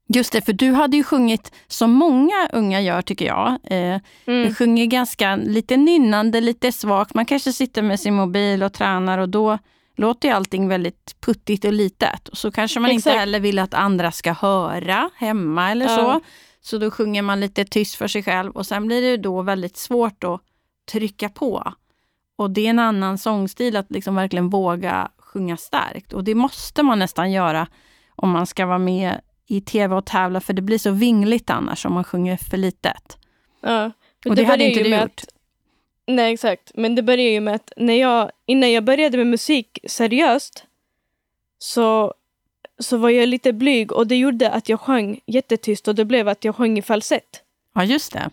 Just 0.09 0.33
det, 0.33 0.41
för 0.41 0.53
du 0.53 0.71
hade 0.71 0.97
ju 0.97 1.03
sjungit 1.03 1.51
som 1.67 1.91
många 1.91 2.49
unga 2.53 2.81
gör 2.81 3.01
tycker 3.01 3.25
jag. 3.25 3.47
Eh, 3.63 3.99
Mm. 4.25 4.47
Du 4.47 4.53
sjunger 4.55 4.85
ganska 4.85 5.35
lite 5.35 5.77
nynnande, 5.77 6.41
lite 6.41 6.71
svagt. 6.71 7.13
Man 7.13 7.25
kanske 7.25 7.53
sitter 7.53 7.81
med 7.81 7.99
sin 7.99 8.13
mobil 8.13 8.63
och 8.63 8.73
tränar 8.73 9.17
och 9.17 9.29
då 9.29 9.57
låter 9.97 10.27
ju 10.27 10.33
allting 10.33 10.67
väldigt 10.67 11.15
puttigt 11.21 11.65
och 11.65 11.73
litet. 11.73 12.27
Och 12.29 12.37
så 12.37 12.51
kanske 12.51 12.79
man 12.79 12.91
inte 12.91 13.09
Exakt. 13.09 13.19
heller 13.19 13.39
vill 13.39 13.59
att 13.59 13.73
andra 13.73 14.11
ska 14.11 14.33
höra 14.33 15.09
hemma 15.15 15.71
eller 15.71 15.85
Ja. 15.85 15.95
så. 15.97 16.19
Så 16.61 16.77
då 16.77 16.91
sjunger 16.91 17.21
man 17.21 17.39
lite 17.39 17.65
tyst 17.65 17.95
för 17.95 18.07
sig 18.07 18.23
själv 18.23 18.51
och 18.51 18.65
sen 18.65 18.87
blir 18.87 19.01
det 19.01 19.17
då 19.17 19.41
väldigt 19.41 19.77
svårt 19.77 20.23
att 20.23 20.41
trycka 20.91 21.29
på. 21.29 21.73
Och 22.37 22.51
det 22.51 22.65
är 22.65 22.69
en 22.69 22.79
annan 22.79 23.17
sångstil 23.17 23.75
att 23.77 23.91
liksom 23.91 24.15
verkligen 24.15 24.49
våga 24.49 25.11
sjunga 25.19 25.57
starkt. 25.57 26.13
Och 26.13 26.23
det 26.23 26.35
måste 26.35 26.83
man 26.83 26.99
nästan 26.99 27.31
göra 27.31 27.67
om 28.15 28.29
man 28.29 28.45
ska 28.47 28.65
vara 28.65 28.77
med 28.77 29.21
i 29.47 29.61
tv 29.61 29.95
och 29.95 30.05
tävla 30.05 30.41
för 30.41 30.53
det 30.53 30.61
blir 30.61 30.77
så 30.77 30.91
vingligt 30.91 31.49
annars 31.49 31.85
om 31.85 31.93
man 31.93 32.03
sjunger 32.03 32.37
för 32.37 32.57
litet. 32.57 33.17
Ja. 33.61 33.91
Och 34.25 34.35
det, 34.35 34.43
hade 34.43 34.57
började 34.57 34.63
inte 34.63 34.83
du 34.83 34.89
gjort. 34.89 35.03
Att, 35.03 35.25
nej 36.05 36.33
exakt, 36.33 36.71
men 36.73 36.95
det 36.95 37.01
började 37.01 37.29
ju 37.29 37.39
med 37.39 37.55
att 37.55 37.73
när 37.77 37.93
jag, 37.93 38.31
innan 38.45 38.71
jag 38.71 38.83
började 38.83 39.17
med 39.17 39.27
musik 39.27 39.79
seriöst 39.87 40.65
så, 41.57 42.13
så 42.79 42.97
var 42.97 43.09
jag 43.09 43.29
lite 43.29 43.53
blyg 43.53 43.91
och 43.91 44.07
det 44.07 44.15
gjorde 44.15 44.51
att 44.51 44.69
jag 44.69 44.79
sjöng 44.79 45.19
jättetyst 45.25 45.87
och 45.87 45.95
det 45.95 46.05
blev 46.05 46.27
att 46.27 46.43
jag 46.43 46.55
sjöng 46.55 46.77
i 46.77 46.81
falsett. 46.81 47.43
Ja, 47.73 47.83
just 47.83 48.13
det. 48.13 48.29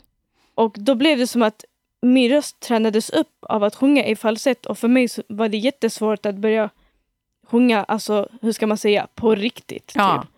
Och 0.55 0.77
då 0.79 0.95
blev 0.95 1.19
det 1.19 1.27
som 1.27 1.43
att 1.43 1.65
min 2.01 2.31
röst 2.31 2.61
tränades 2.61 3.11
upp 3.11 3.37
av 3.41 3.65
att 3.65 3.75
sjunga 3.75 4.05
i 4.05 4.17
falsett 4.17 4.67
och 4.67 4.79
för 4.79 4.89
mig 4.89 5.09
var 5.29 5.49
det 5.49 5.57
jättesvårt 5.57 6.27
att 6.27 6.35
börja 6.35 6.71
sjunga, 7.47 7.85
alltså 7.85 8.29
hur 8.43 8.53
ska 8.53 8.67
man 8.67 8.79
säga, 8.79 9.07
på 9.15 9.35
riktigt. 9.35 9.93
Ja. 9.95 10.23
Typ. 10.23 10.34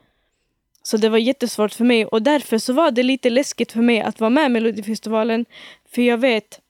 Så 0.87 0.97
det 0.97 1.09
var 1.09 1.19
jättesvårt 1.19 1.73
för 1.73 1.85
mig 1.85 2.07
och 2.07 2.23
därför 2.23 2.59
så 2.59 2.73
var 2.73 2.91
det 2.91 3.03
lite 3.03 3.31
läskigt 3.31 3.73
för 3.73 3.81
mig 3.81 4.01
att 4.01 4.21
vara 4.21 4.31
med 4.31 4.47
i 4.47 4.49
Melodifestivalen. 4.49 5.45
För 5.91 6.03
jag 6.03 6.19
vet 6.19 6.61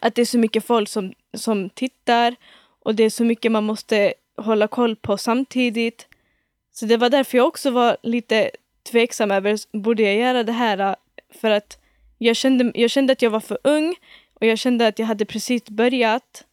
att 0.00 0.14
det 0.14 0.22
är 0.22 0.26
så 0.26 0.38
mycket 0.38 0.64
folk 0.64 0.88
som, 0.88 1.12
som 1.34 1.70
tittar 1.70 2.36
och 2.84 2.94
det 2.94 3.04
är 3.04 3.10
så 3.10 3.24
mycket 3.24 3.52
man 3.52 3.64
måste 3.64 4.14
hålla 4.36 4.68
koll 4.68 4.96
på 4.96 5.16
samtidigt. 5.16 6.06
Så 6.72 6.86
det 6.86 6.96
var 6.96 7.10
därför 7.10 7.38
jag 7.38 7.46
också 7.46 7.70
var 7.70 7.96
lite 8.02 8.50
tveksam 8.90 9.30
över, 9.30 9.78
borde 9.78 10.02
jag 10.02 10.16
göra 10.16 10.42
det 10.42 10.52
här? 10.52 10.96
För 11.40 11.50
att 11.50 11.78
jag 12.18 12.36
kände, 12.36 12.72
jag 12.74 12.90
kände 12.90 13.12
att 13.12 13.22
jag 13.22 13.30
var 13.30 13.40
för 13.40 13.58
ung 13.64 13.94
och 14.34 14.46
jag 14.46 14.58
kände 14.58 14.86
att 14.86 14.98
jag 14.98 15.06
hade 15.06 15.24
precis 15.24 15.64
börjat. 15.64 16.44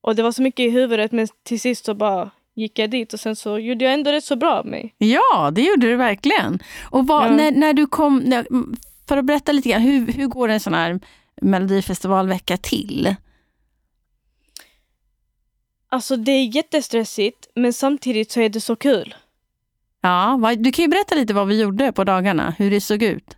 Och 0.00 0.16
det 0.16 0.22
var 0.22 0.32
så 0.32 0.42
mycket 0.42 0.66
i 0.66 0.70
huvudet 0.70 1.12
men 1.12 1.28
till 1.42 1.60
sist 1.60 1.84
så 1.84 1.94
bara 1.94 2.30
gick 2.54 2.78
jag 2.78 2.90
dit 2.90 3.12
och 3.12 3.20
sen 3.20 3.36
så 3.36 3.58
gjorde 3.58 3.84
jag 3.84 3.94
ändå 3.94 4.12
rätt 4.12 4.24
så 4.24 4.36
bra 4.36 4.52
av 4.58 4.66
mig. 4.66 4.94
Ja, 4.98 5.50
det 5.50 5.62
gjorde 5.62 5.86
du 5.86 5.96
verkligen. 5.96 6.58
Och 6.90 7.06
vad, 7.06 7.26
Ja. 7.26 7.30
när, 7.36 7.50
när 7.50 7.72
du 7.72 7.86
kom, 7.86 8.18
när, 8.18 8.46
för 9.08 9.16
att 9.16 9.24
berätta 9.24 9.52
lite 9.52 9.68
grann, 9.68 9.82
hur, 9.82 10.12
hur 10.12 10.26
går 10.26 10.48
en 10.48 10.60
sån 10.60 10.74
här 10.74 11.00
Melodifestivalvecka 11.42 12.56
till? 12.56 13.14
Alltså 15.88 16.16
det 16.16 16.32
är 16.32 16.56
jättestressigt 16.56 17.48
men 17.54 17.72
samtidigt 17.72 18.30
så 18.30 18.40
är 18.40 18.48
det 18.48 18.60
så 18.60 18.76
kul. 18.76 19.14
Ja, 20.00 20.54
du 20.58 20.72
kan 20.72 20.82
ju 20.82 20.88
berätta 20.88 21.14
lite 21.14 21.34
vad 21.34 21.48
vi 21.48 21.60
gjorde 21.60 21.92
på 21.92 22.04
dagarna, 22.04 22.54
hur 22.58 22.70
det 22.70 22.80
såg 22.80 23.02
ut. 23.02 23.36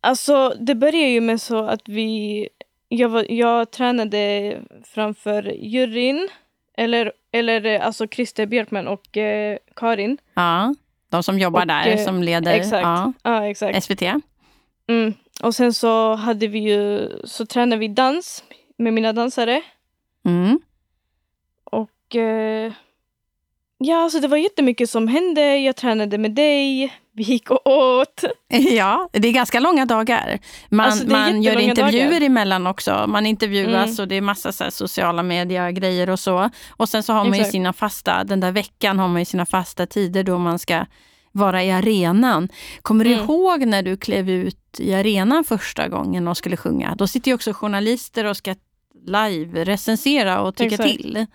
Alltså 0.00 0.54
det 0.60 0.74
började 0.74 1.08
ju 1.08 1.20
med 1.20 1.40
så 1.40 1.64
att 1.66 1.88
vi... 1.88 2.48
Jag, 2.88 3.08
var, 3.08 3.26
jag 3.32 3.70
tränade 3.70 4.56
framför 4.84 5.42
juryn. 5.42 6.28
Eller, 6.76 7.12
eller 7.32 7.66
eh, 7.66 7.86
alltså 7.86 8.06
Christer 8.08 8.46
Björkman 8.46 8.88
och 8.88 9.16
eh, 9.16 9.58
Karin. 9.76 10.18
Ja, 10.34 10.74
de 11.08 11.22
som 11.22 11.38
jobbar 11.38 11.60
Och, 11.60 11.66
där, 11.66 11.86
eh, 11.86 12.04
som 12.04 12.22
leder 12.22 12.52
exakt. 12.54 12.82
Ja, 12.82 13.12
Ja, 13.22 13.46
exakt. 13.46 13.84
SVT. 13.84 14.02
Mm. 14.88 15.14
Och 15.42 15.54
sen 15.54 15.74
så 15.74 16.14
hade 16.14 16.46
vi 16.46 16.58
ju... 16.58 17.08
Så 17.24 17.46
tränade 17.46 17.80
vi 17.80 17.88
dans 17.88 18.44
med 18.76 18.92
mina 18.92 19.12
dansare. 19.12 19.62
Mm. 20.24 20.60
Och 21.64 22.16
eh, 22.16 22.72
ja, 23.80 24.02
alltså 24.04 24.20
det 24.20 24.28
var 24.28 24.36
jättemycket 24.36 24.90
som 24.90 25.08
hände. 25.08 25.56
Jag 25.56 25.76
tränade 25.76 26.18
med 26.18 26.30
dig. 26.34 26.94
Vi 27.12 27.22
gick 27.22 27.50
och 27.50 27.66
åt. 27.66 28.24
Ja, 28.48 29.08
det 29.12 29.28
är 29.28 29.32
ganska 29.32 29.60
långa 29.60 29.86
dagar. 29.86 30.38
Man, 30.68 30.86
Alltså, 30.86 31.06
man 31.08 31.42
gör 31.42 31.58
intervjuer 31.58 32.10
dagar. 32.10 32.26
emellan 32.26 32.66
också. 32.66 33.04
Man 33.08 33.26
intervjuas 33.26 33.84
Mm. 33.90 33.96
och 34.02 34.08
det 34.08 34.14
är 34.14 34.20
massa 34.20 34.52
så 34.52 34.70
sociala 34.70 35.22
medier-grejer 35.22 36.10
och 36.10 36.20
så. 36.20 36.50
Och 36.70 36.88
sen 36.88 37.02
så 37.02 37.12
har 37.12 37.24
man 37.24 37.38
ju 37.38 37.44
sina 37.44 37.72
fasta, 37.72 38.24
den 38.24 38.40
där 38.40 38.52
veckan 38.52 38.98
har 38.98 39.08
man 39.08 39.20
ju 39.20 39.24
sina 39.24 39.46
fasta 39.46 39.86
tider 39.86 40.22
då 40.24 40.38
man 40.38 40.58
ska 40.58 40.84
vara 41.32 41.64
i 41.64 41.70
arenan. 41.70 42.48
Kommer 42.82 43.04
du 43.04 43.12
Mm. 43.12 43.24
ihåg 43.24 43.66
när 43.66 43.82
du 43.82 43.96
klev 43.96 44.30
ut 44.30 44.56
i 44.80 44.94
arenan 44.94 45.44
första 45.44 45.88
gången 45.88 46.28
och 46.28 46.36
skulle 46.36 46.56
sjunga? 46.56 46.94
Då 46.94 47.06
sitter 47.06 47.30
ju 47.30 47.34
också 47.34 47.52
journalister 47.52 48.24
och 48.24 48.36
ska 48.36 48.54
live 49.06 49.64
recensera 49.64 50.40
och 50.40 50.56
tycka 50.56 50.74
Exakt. 50.74 50.90
till. 50.90 51.26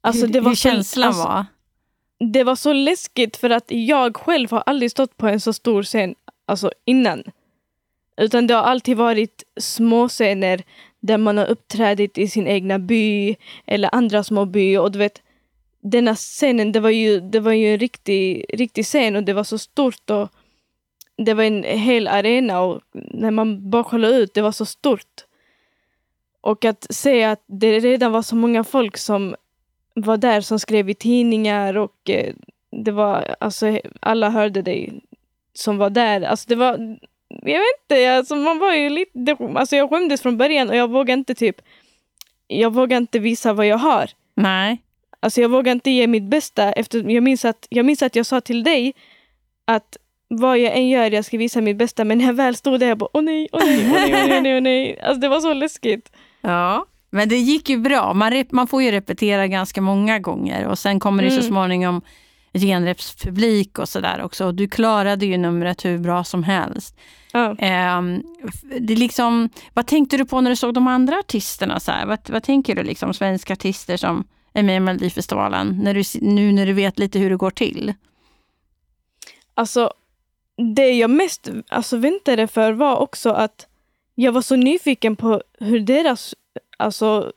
Alltså, 0.00 0.26
hur 0.26 0.32
det 0.32 0.40
var 0.40 0.48
hur 0.50 0.56
så- 0.56 0.60
känslan 0.68 1.08
alltså, 1.08 1.22
var. 1.24 1.46
Det 2.32 2.44
var 2.44 2.56
så 2.56 2.72
läskigt 2.72 3.36
för 3.36 3.50
att 3.50 3.64
jag 3.68 4.16
själv 4.16 4.50
har 4.50 4.62
aldrig 4.66 4.90
stått 4.90 5.16
på 5.16 5.28
en 5.28 5.40
så 5.40 5.52
stor 5.52 5.82
scen 5.82 6.14
alltså 6.46 6.72
innan. 6.84 7.22
Utan 8.16 8.46
det 8.46 8.54
har 8.54 8.62
alltid 8.62 8.96
varit 8.96 9.42
små 9.60 10.08
scener 10.08 10.62
där 11.00 11.18
man 11.18 11.38
har 11.38 11.46
uppträdit 11.46 12.18
i 12.18 12.28
sin 12.28 12.46
egna 12.46 12.78
by 12.78 13.36
eller 13.66 13.94
andra 13.94 14.24
små 14.24 14.44
by. 14.44 14.76
Och 14.76 14.92
du 14.92 14.98
vet, 14.98 15.22
denna 15.80 16.14
scenen, 16.14 16.72
det 16.72 16.80
var 16.80 16.90
ju, 16.90 17.20
det 17.20 17.40
var 17.40 17.52
ju 17.52 17.72
en 17.72 17.78
riktig, 17.78 18.44
riktig 18.48 18.84
scen 18.84 19.16
och 19.16 19.22
det 19.24 19.32
var 19.32 19.44
så 19.44 19.58
stort. 19.58 20.10
och 20.10 20.28
Det 21.16 21.34
var 21.34 21.44
en 21.44 21.64
hel 21.64 22.08
arena 22.08 22.60
och 22.60 22.80
när 22.92 23.30
man 23.30 23.70
bara 23.70 23.84
kollade 23.84 24.16
ut, 24.16 24.34
det 24.34 24.42
var 24.42 24.52
så 24.52 24.66
stort. 24.66 25.24
Och 26.40 26.64
att 26.64 26.86
se 26.90 27.24
att 27.24 27.42
det 27.46 27.78
redan 27.80 28.12
var 28.12 28.22
så 28.22 28.36
många 28.36 28.64
folk 28.64 28.96
som 28.96 29.36
var 29.94 30.16
där 30.16 30.40
som 30.40 30.58
skrev 30.58 30.90
i 30.90 30.94
tidningar 30.94 31.76
och 31.76 32.10
eh, 32.10 32.34
det 32.70 32.90
var, 32.90 33.36
alltså 33.40 33.80
alla 34.00 34.30
hörde 34.30 34.62
dig 34.62 35.00
som 35.54 35.78
var 35.78 35.90
där. 35.90 36.20
Alltså 36.20 36.48
det 36.48 36.54
var, 36.54 36.98
jag 37.28 37.60
vet 37.60 37.80
inte, 37.90 38.16
alltså 38.16 38.36
man 38.36 38.58
var 38.58 38.74
ju 38.74 38.88
lite, 38.90 39.36
alltså 39.54 39.76
jag 39.76 39.90
skämdes 39.90 40.22
från 40.22 40.36
början 40.36 40.68
och 40.70 40.76
jag 40.76 40.90
vågade 40.90 41.18
inte 41.18 41.34
typ, 41.34 41.56
jag 42.46 42.72
vågade 42.72 42.96
inte 42.96 43.18
visa 43.18 43.52
vad 43.52 43.66
jag 43.66 43.78
har. 43.78 44.10
Nej. 44.34 44.82
Alltså 45.20 45.40
jag 45.40 45.48
vågade 45.48 45.70
inte 45.70 45.90
ge 45.90 46.06
mitt 46.06 46.22
bästa 46.22 46.72
efter, 46.72 47.10
jag 47.10 47.22
minns 47.22 47.44
att 47.44 47.66
jag, 47.70 47.86
minns 47.86 48.02
att 48.02 48.16
jag 48.16 48.26
sa 48.26 48.40
till 48.40 48.64
dig 48.64 48.94
att 49.64 49.96
vad 50.28 50.58
jag 50.58 50.76
än 50.76 50.88
gör, 50.88 51.10
jag 51.10 51.24
ska 51.24 51.38
visa 51.38 51.60
mitt 51.60 51.76
bästa. 51.76 52.04
Men 52.04 52.18
när 52.18 52.24
jag 52.24 52.32
väl 52.32 52.56
stod 52.56 52.80
där, 52.80 52.88
jag 52.88 52.98
bara 52.98 53.10
åh 53.12 53.22
nej, 53.22 53.48
åh 53.52 53.64
nej, 53.64 53.86
åh 53.86 53.92
nej, 53.92 54.36
åh 54.36 54.42
nej, 54.42 54.54
åh 54.54 54.60
nej. 54.60 55.00
Alltså 55.00 55.20
det 55.20 55.28
var 55.28 55.40
så 55.40 55.54
läskigt. 55.54 56.12
Ja, 56.42 56.86
men 57.10 57.28
det 57.28 57.36
gick 57.38 57.68
ju 57.68 57.76
bra. 57.78 58.14
Man, 58.14 58.44
man 58.50 58.66
får 58.66 58.82
ju 58.82 58.90
repetera 58.90 59.46
ganska 59.46 59.80
många 59.80 60.18
gånger 60.18 60.66
och 60.66 60.78
sen 60.78 61.00
kommer 61.00 61.22
det 61.22 61.30
så 61.30 61.36
Mm. 61.36 61.48
småningom 61.48 62.02
genrepspublik 62.52 63.78
och 63.78 63.88
sådär 63.88 64.22
också. 64.22 64.46
Och 64.46 64.54
du 64.54 64.68
klarade 64.68 65.26
ju 65.26 65.36
numret 65.36 65.84
hur 65.84 65.98
bra 65.98 66.24
som 66.24 66.42
helst. 66.44 66.96
Ja. 67.32 67.56
F- 68.48 68.80
det 68.80 68.96
liksom, 68.96 69.48
vad 69.74 69.86
tänkte 69.86 70.16
du 70.16 70.24
på 70.24 70.40
när 70.40 70.50
du 70.50 70.56
såg 70.56 70.74
de 70.74 70.86
andra 70.86 71.18
artisterna? 71.18 71.80
Så? 71.80 71.92
Vad, 72.06 72.18
vad 72.30 72.42
tänker 72.42 72.74
du, 72.74 72.82
liksom, 72.82 73.14
svenska 73.14 73.52
artister 73.52 73.96
som 73.96 74.24
är 74.52 74.62
med 74.62 74.76
i 74.76 74.80
Melodifestivalen, 74.80 75.80
när 75.82 75.94
du, 75.94 76.02
nu 76.20 76.52
när 76.52 76.66
du 76.66 76.72
vet 76.72 76.98
lite 76.98 77.18
hur 77.18 77.30
det 77.30 77.36
går 77.36 77.50
till? 77.50 77.94
Alltså, 79.54 79.92
det 80.74 80.92
jag 80.92 81.10
mest 81.10 81.48
alltså, 81.68 81.96
väntade 81.96 82.46
för 82.46 82.72
var 82.72 82.96
också 82.96 83.30
att 83.30 83.66
jag 84.14 84.32
var 84.32 84.42
så 84.42 84.56
nyfiken 84.56 85.16
på 85.16 85.42
hur 85.60 85.80
deras, 85.80 86.34
alltså 86.80 87.32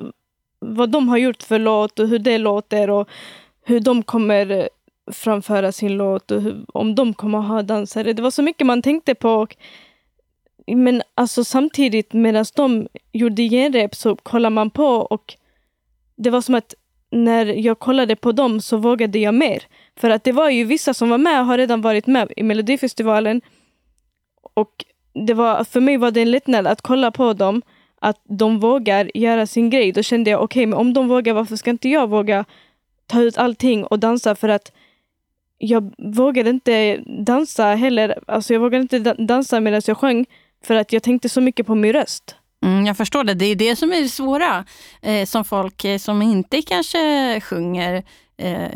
vad 0.59 0.89
de 0.89 1.09
har 1.09 1.17
gjort 1.17 1.43
för 1.43 1.59
låt 1.59 1.99
och 1.99 2.07
hur 2.07 2.19
det 2.19 2.37
låter 2.37 2.89
och 2.89 3.09
hur 3.65 3.79
de 3.79 4.03
kommer 4.03 4.69
framföra 5.11 5.71
sin 5.71 5.97
låt 5.97 6.31
och 6.31 6.41
hur, 6.41 6.65
om 6.67 6.95
de 6.95 7.13
kommer 7.13 7.39
ha 7.39 7.61
dansare. 7.61 8.13
Det 8.13 8.21
var 8.21 8.31
så 8.31 8.41
mycket 8.41 8.67
man 8.67 8.81
tänkte 8.81 9.15
på. 9.15 9.29
Och, 9.29 9.55
men 10.67 11.01
alltså 11.15 11.43
samtidigt 11.43 12.13
medan 12.13 12.45
de 12.55 12.87
gjorde 13.11 13.43
genrep 13.49 13.95
så 13.95 14.15
kollade 14.15 14.55
man 14.55 14.69
på 14.69 14.85
och 14.85 15.35
det 16.15 16.29
var 16.29 16.41
som 16.41 16.55
att 16.55 16.73
när 17.11 17.45
jag 17.45 17.79
kollade 17.79 18.15
på 18.15 18.31
dem 18.31 18.61
så 18.61 18.77
vågade 18.77 19.19
jag 19.19 19.33
mer. 19.33 19.63
För 19.95 20.09
att 20.09 20.23
det 20.23 20.31
var 20.31 20.49
ju 20.49 20.63
vissa 20.63 20.93
som 20.93 21.09
var 21.09 21.17
med 21.17 21.39
och 21.39 21.45
har 21.45 21.57
redan 21.57 21.81
varit 21.81 22.07
med 22.07 22.33
i 22.37 22.43
Melodifestivalen. 22.43 23.41
Och 24.55 24.85
det 25.27 25.33
var, 25.33 25.63
för 25.63 25.81
mig 25.81 25.97
var 25.97 26.11
det 26.11 26.21
en 26.21 26.31
lättnad 26.31 26.67
att 26.67 26.81
kolla 26.81 27.11
på 27.11 27.33
dem, 27.33 27.61
att 28.03 28.21
de 28.23 28.59
vågar 28.59 29.11
göra 29.13 29.47
sin 29.47 29.69
grej. 29.69 29.91
Då 29.91 30.03
kände 30.03 30.29
jag, 30.29 30.43
okej, 30.43 30.65
men 30.65 30.79
om 30.79 30.93
de 30.93 31.07
vågar, 31.07 31.33
varför 31.33 31.55
ska 31.55 31.69
inte 31.69 31.89
jag 31.89 32.09
våga 32.09 32.45
ta 33.07 33.21
ut 33.21 33.37
allting 33.37 33.85
och 33.85 33.99
dansa? 33.99 34.35
För 34.35 34.49
att 34.49 34.71
jag 35.57 35.93
vågade 35.97 36.49
inte 36.49 36.97
dansa 37.05 37.65
heller. 37.65 38.19
Alltså 38.27 38.53
jag 38.53 38.59
vågade 38.59 38.81
inte 38.81 38.99
dansa 39.13 39.59
medan 39.59 39.81
jag 39.87 39.97
sjöng, 39.97 40.25
för 40.63 40.75
att 40.75 40.93
jag 40.93 41.03
tänkte 41.03 41.29
så 41.29 41.41
mycket 41.41 41.67
på 41.67 41.75
min 41.75 41.93
röst. 41.93 42.35
Mm, 42.65 42.85
jag 42.85 42.97
förstår 42.97 43.23
det. 43.23 43.33
Det 43.33 43.45
är 43.45 43.55
det 43.55 43.75
som 43.75 43.93
är 43.93 44.01
det 44.01 44.09
svåra, 44.09 44.65
eh, 45.01 45.25
som 45.25 45.45
folk 45.45 45.85
eh, 45.85 45.97
som 45.97 46.21
inte 46.21 46.61
kanske 46.61 47.41
sjunger 47.41 48.03
eh, 48.37 48.71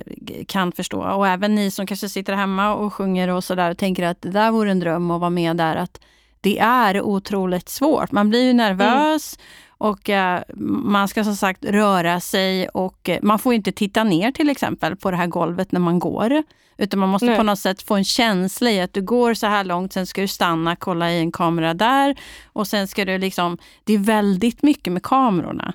kan 0.47 0.71
förstå. 0.71 1.01
Och 1.01 1.27
även 1.27 1.55
ni 1.55 1.71
som 1.71 1.87
kanske 1.87 2.09
sitter 2.09 2.33
hemma 2.33 2.75
och 2.75 2.93
sjunger 2.93 3.27
och 3.27 3.43
sådär 3.43 3.71
och 3.71 3.77
tänker 3.77 4.03
att 4.03 4.21
det 4.21 4.29
där 4.29 4.51
vore 4.51 4.71
en 4.71 4.79
dröm 4.79 5.11
att 5.11 5.19
vara 5.19 5.29
med 5.29 5.57
där. 5.57 5.75
Att 5.75 5.99
det 6.47 6.59
är 6.59 7.01
otroligt 7.01 7.69
svårt. 7.69 8.11
Man 8.11 8.29
blir 8.29 8.43
ju 8.43 8.53
nervös 8.53 9.39
och 9.67 10.09
eh, 10.09 10.41
man 10.83 11.07
ska 11.07 11.23
som 11.23 11.35
sagt 11.35 11.65
röra 11.65 12.19
sig 12.19 12.69
och 12.69 13.09
eh, 13.09 13.19
man 13.21 13.39
får 13.39 13.53
inte 13.53 13.71
titta 13.71 14.03
ner 14.03 14.31
till 14.31 14.49
exempel 14.49 14.95
på 14.95 15.11
det 15.11 15.17
här 15.17 15.27
golvet 15.27 15.71
när 15.71 15.79
man 15.79 15.99
går. 15.99 16.43
Utan 16.77 16.99
man 16.99 17.09
måste 17.09 17.25
Nej. 17.25 17.37
på 17.37 17.43
något 17.43 17.59
sätt 17.59 17.81
få 17.81 17.95
en 17.95 18.03
känsla 18.03 18.71
i 18.71 18.81
att 18.81 18.93
du 18.93 19.01
går 19.01 19.33
så 19.33 19.47
här 19.47 19.63
långt, 19.63 19.93
sen 19.93 20.07
ska 20.07 20.21
du 20.21 20.27
stanna, 20.27 20.75
kolla 20.75 21.11
i 21.11 21.19
en 21.19 21.31
kamera 21.31 21.73
där 21.73 22.15
och 22.53 22.67
sen 22.67 22.87
ska 22.87 23.05
du 23.05 23.17
liksom, 23.17 23.57
det 23.83 23.93
är 23.93 23.97
väldigt 23.97 24.63
mycket 24.63 24.93
med 24.93 25.03
kamerorna. 25.03 25.73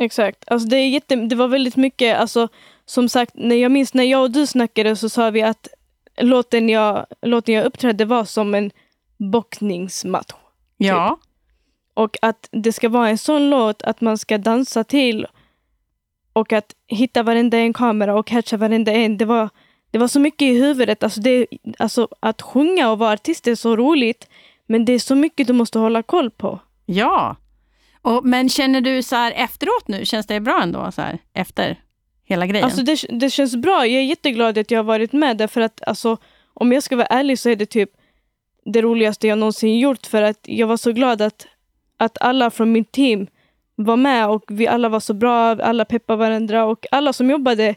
Exakt. 0.00 0.44
Alltså 0.46 0.68
det, 0.68 0.76
är 0.76 0.88
jätte, 0.88 1.16
det 1.16 1.36
var 1.36 1.48
väldigt 1.48 1.76
mycket, 1.76 2.18
alltså, 2.18 2.48
som 2.86 3.08
sagt, 3.08 3.32
när 3.34 3.56
jag 3.56 3.72
minns 3.72 3.94
när 3.94 4.04
jag 4.04 4.22
och 4.22 4.30
du 4.30 4.46
snackade 4.46 4.96
så 4.96 5.08
sa 5.08 5.30
vi 5.30 5.42
att 5.42 5.68
låten 6.20 6.68
jag, 6.68 7.06
låten 7.22 7.54
jag 7.54 7.64
uppträdde 7.64 8.04
var 8.04 8.24
som 8.24 8.54
en 8.54 8.70
boxningsmatch. 9.18 10.32
Ja, 10.76 11.18
Och 11.94 12.16
att 12.22 12.48
det 12.52 12.72
ska 12.72 12.88
vara 12.88 13.08
en 13.08 13.18
sån 13.18 13.50
låt 13.50 13.82
att 13.82 14.00
man 14.00 14.18
ska 14.18 14.38
dansa 14.38 14.84
till 14.84 15.26
och 16.32 16.52
att 16.52 16.74
hitta 16.86 17.22
varenda 17.22 17.58
en 17.58 17.72
kamera 17.72 18.18
och 18.18 18.26
catcha 18.26 18.56
varenda 18.56 18.92
en. 18.92 19.18
Det 19.18 19.24
var, 19.24 19.48
det 19.90 19.98
var 19.98 20.08
så 20.08 20.20
mycket 20.20 20.42
i 20.42 20.60
huvudet. 20.60 21.02
Alltså 21.02 21.20
det, 21.20 21.46
alltså 21.78 22.08
att 22.20 22.42
sjunga 22.42 22.90
och 22.90 22.98
vara 22.98 23.12
artist 23.12 23.46
är 23.46 23.54
så 23.54 23.76
roligt, 23.76 24.28
men 24.66 24.84
det 24.84 24.92
är 24.92 24.98
så 24.98 25.14
mycket 25.14 25.46
du 25.46 25.52
måste 25.52 25.78
hålla 25.78 26.02
koll 26.02 26.30
på. 26.30 26.60
ja. 26.86 27.36
Och, 28.02 28.24
men 28.24 28.48
känner 28.48 28.80
du 28.80 29.02
så 29.02 29.16
här 29.16 29.32
efteråt 29.32 29.88
nu, 29.88 30.04
känns 30.04 30.26
det 30.26 30.40
bra 30.40 30.62
ändå 30.62 30.92
så 30.92 31.02
här 31.02 31.18
efter 31.32 31.80
hela 32.24 32.46
grejen? 32.46 32.64
Alltså 32.64 32.82
det, 32.82 33.04
det 33.10 33.30
känns 33.30 33.56
bra. 33.56 33.86
Jag 33.86 34.02
är 34.02 34.06
jätteglad 34.06 34.58
att 34.58 34.70
jag 34.70 34.78
har 34.78 34.84
varit 34.84 35.12
med 35.12 35.36
därför 35.36 35.60
att 35.60 35.82
alltså, 35.86 36.16
om 36.54 36.72
jag 36.72 36.82
ska 36.82 36.96
vara 36.96 37.06
ärlig 37.06 37.38
så 37.38 37.48
är 37.50 37.56
det 37.56 37.66
typ 37.66 37.90
det 38.72 38.82
roligaste 38.82 39.26
jag 39.26 39.38
någonsin 39.38 39.78
gjort 39.78 40.06
för 40.06 40.22
att 40.22 40.40
jag 40.42 40.66
var 40.66 40.76
så 40.76 40.92
glad 40.92 41.22
att, 41.22 41.46
att 41.96 42.18
alla 42.20 42.50
från 42.50 42.72
mitt 42.72 42.92
team 42.92 43.26
var 43.74 43.96
med 43.96 44.28
och 44.28 44.44
vi 44.48 44.66
alla 44.66 44.88
var 44.88 45.00
så 45.00 45.14
bra, 45.14 45.56
alla 45.62 45.84
peppade 45.84 46.18
varandra 46.18 46.64
och 46.64 46.86
alla 46.90 47.12
som 47.12 47.30
jobbade 47.30 47.74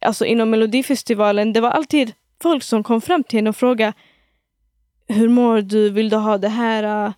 alltså 0.00 0.24
inom 0.24 0.50
Melodifestivalen, 0.50 1.52
det 1.52 1.60
var 1.60 1.70
alltid 1.70 2.12
folk 2.42 2.62
som 2.62 2.82
kom 2.82 3.00
fram 3.00 3.24
till 3.24 3.38
en 3.38 3.46
och 3.46 3.56
frågade 3.56 3.92
hur 5.08 5.28
mår 5.28 5.60
du, 5.60 5.90
vill 5.90 6.10
du 6.10 6.16
ha 6.16 6.38
det 6.38 6.48
här? 6.48 7.12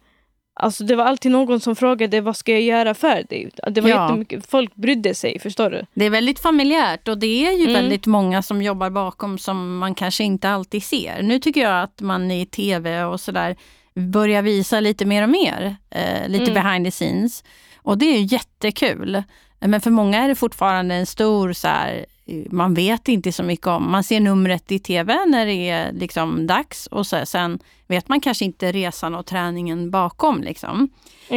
Alltså 0.54 0.84
det 0.84 0.96
var 0.96 1.04
alltid 1.04 1.32
någon 1.32 1.60
som 1.60 1.76
frågade 1.76 2.20
vad 2.20 2.36
ska 2.36 2.52
jag 2.52 2.62
göra 2.62 2.94
för 2.94 3.22
dig? 3.28 3.50
Det 3.70 3.80
var 3.80 3.90
Ja. 3.90 4.04
jättemycket, 4.06 4.46
folk 4.50 4.74
brydde 4.74 5.14
sig, 5.14 5.38
förstår 5.38 5.70
du? 5.70 5.86
Det 5.94 6.04
är 6.04 6.10
väldigt 6.10 6.40
familjärt 6.40 7.08
och 7.08 7.18
det 7.18 7.46
är 7.46 7.52
ju 7.52 7.62
Mm. 7.62 7.72
väldigt 7.72 8.06
många 8.06 8.42
som 8.42 8.62
jobbar 8.62 8.90
bakom 8.90 9.38
som 9.38 9.78
man 9.78 9.94
kanske 9.94 10.24
inte 10.24 10.48
alltid 10.50 10.82
ser. 10.82 11.22
Nu 11.22 11.38
tycker 11.38 11.60
jag 11.60 11.82
att 11.82 12.00
man 12.00 12.30
i 12.30 12.46
tv 12.46 13.04
och 13.04 13.20
sådär 13.20 13.56
börjar 13.94 14.42
visa 14.42 14.80
lite 14.80 15.04
mer 15.04 15.22
och 15.22 15.28
mer, 15.28 15.76
eh, 15.90 16.28
lite 16.28 16.50
Mm. 16.50 16.54
behind 16.54 16.86
the 16.86 16.90
scenes. 16.90 17.44
Och 17.76 17.98
det 17.98 18.06
är 18.06 18.18
ju 18.18 18.24
jättekul. 18.24 19.22
Men 19.60 19.80
för 19.80 19.90
många 19.90 20.18
är 20.24 20.28
det 20.28 20.34
fortfarande 20.34 20.94
en 20.94 21.06
stor 21.06 21.52
så 21.52 21.68
här, 21.68 22.06
man 22.50 22.74
vet 22.74 23.08
inte 23.08 23.32
så 23.32 23.42
mycket 23.42 23.66
om. 23.66 23.90
Man 23.90 24.04
ser 24.04 24.20
numret 24.20 24.72
i 24.72 24.78
tv 24.78 25.24
när 25.26 25.46
det 25.46 25.70
är 25.70 25.92
liksom 25.92 26.46
dags 26.46 26.86
och 26.86 27.06
så, 27.06 27.26
sen 27.26 27.58
vet 27.86 28.08
man 28.08 28.20
kanske 28.20 28.44
inte 28.44 28.72
resan 28.72 29.14
och 29.14 29.26
träningen 29.26 29.90
bakom. 29.90 30.42
Liksom. 30.42 30.88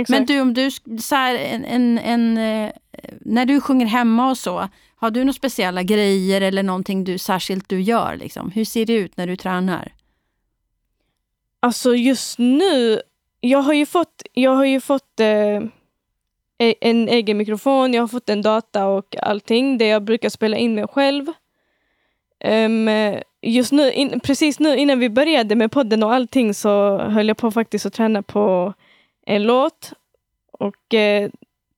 Men 0.07 0.25
du, 0.25 0.41
om 0.41 0.53
du 0.53 0.71
så 0.99 1.15
här, 1.15 1.35
en, 1.35 1.65
en, 1.65 1.97
en, 1.97 2.37
eh, 2.37 2.71
när 3.21 3.45
du 3.45 3.61
sjunger 3.61 3.85
hemma 3.85 4.29
och 4.29 4.37
så, 4.37 4.69
har 4.95 5.11
du 5.11 5.19
några 5.19 5.33
speciella 5.33 5.83
grejer 5.83 6.41
eller 6.41 6.63
någonting 6.63 7.03
du, 7.03 7.17
särskilt 7.17 7.69
du 7.69 7.81
gör? 7.81 8.15
Liksom? 8.15 8.51
Hur 8.51 8.65
ser 8.65 8.85
det 8.85 8.93
ut 8.93 9.17
när 9.17 9.27
du 9.27 9.35
tränar? 9.35 9.93
Alltså 11.59 11.95
just 11.95 12.39
nu, 12.39 13.01
jag 13.39 13.59
har 13.59 13.73
ju 13.73 13.85
fått, 13.85 14.21
jag 14.33 14.55
har 14.55 14.65
ju 14.65 14.81
fått 14.81 15.19
eh, 15.19 15.61
E- 16.57 16.75
en 16.81 17.09
egen 17.09 17.37
mikrofon, 17.37 17.93
jag 17.93 18.03
har 18.03 18.07
fått 18.07 18.29
en 18.29 18.41
data 18.41 18.85
och 18.85 19.15
allting 19.21 19.77
där 19.77 19.85
jag 19.85 20.03
brukar 20.03 20.29
spela 20.29 20.57
in 20.57 20.75
mig 20.75 20.87
själv. 20.87 21.25
Um, 22.45 22.89
just 23.41 23.71
nu, 23.71 23.91
in, 23.91 24.19
precis 24.19 24.59
nu 24.59 24.77
innan 24.77 24.99
vi 24.99 25.09
började 25.09 25.55
med 25.55 25.71
podden 25.71 26.03
och 26.03 26.13
allting 26.13 26.53
så 26.53 26.97
höll 26.97 27.27
jag 27.27 27.37
på 27.37 27.51
faktiskt 27.51 27.85
att 27.85 27.93
träna 27.93 28.21
på 28.21 28.73
en 29.25 29.43
låt. 29.43 29.91
Och 30.51 30.93
eh, 30.93 31.29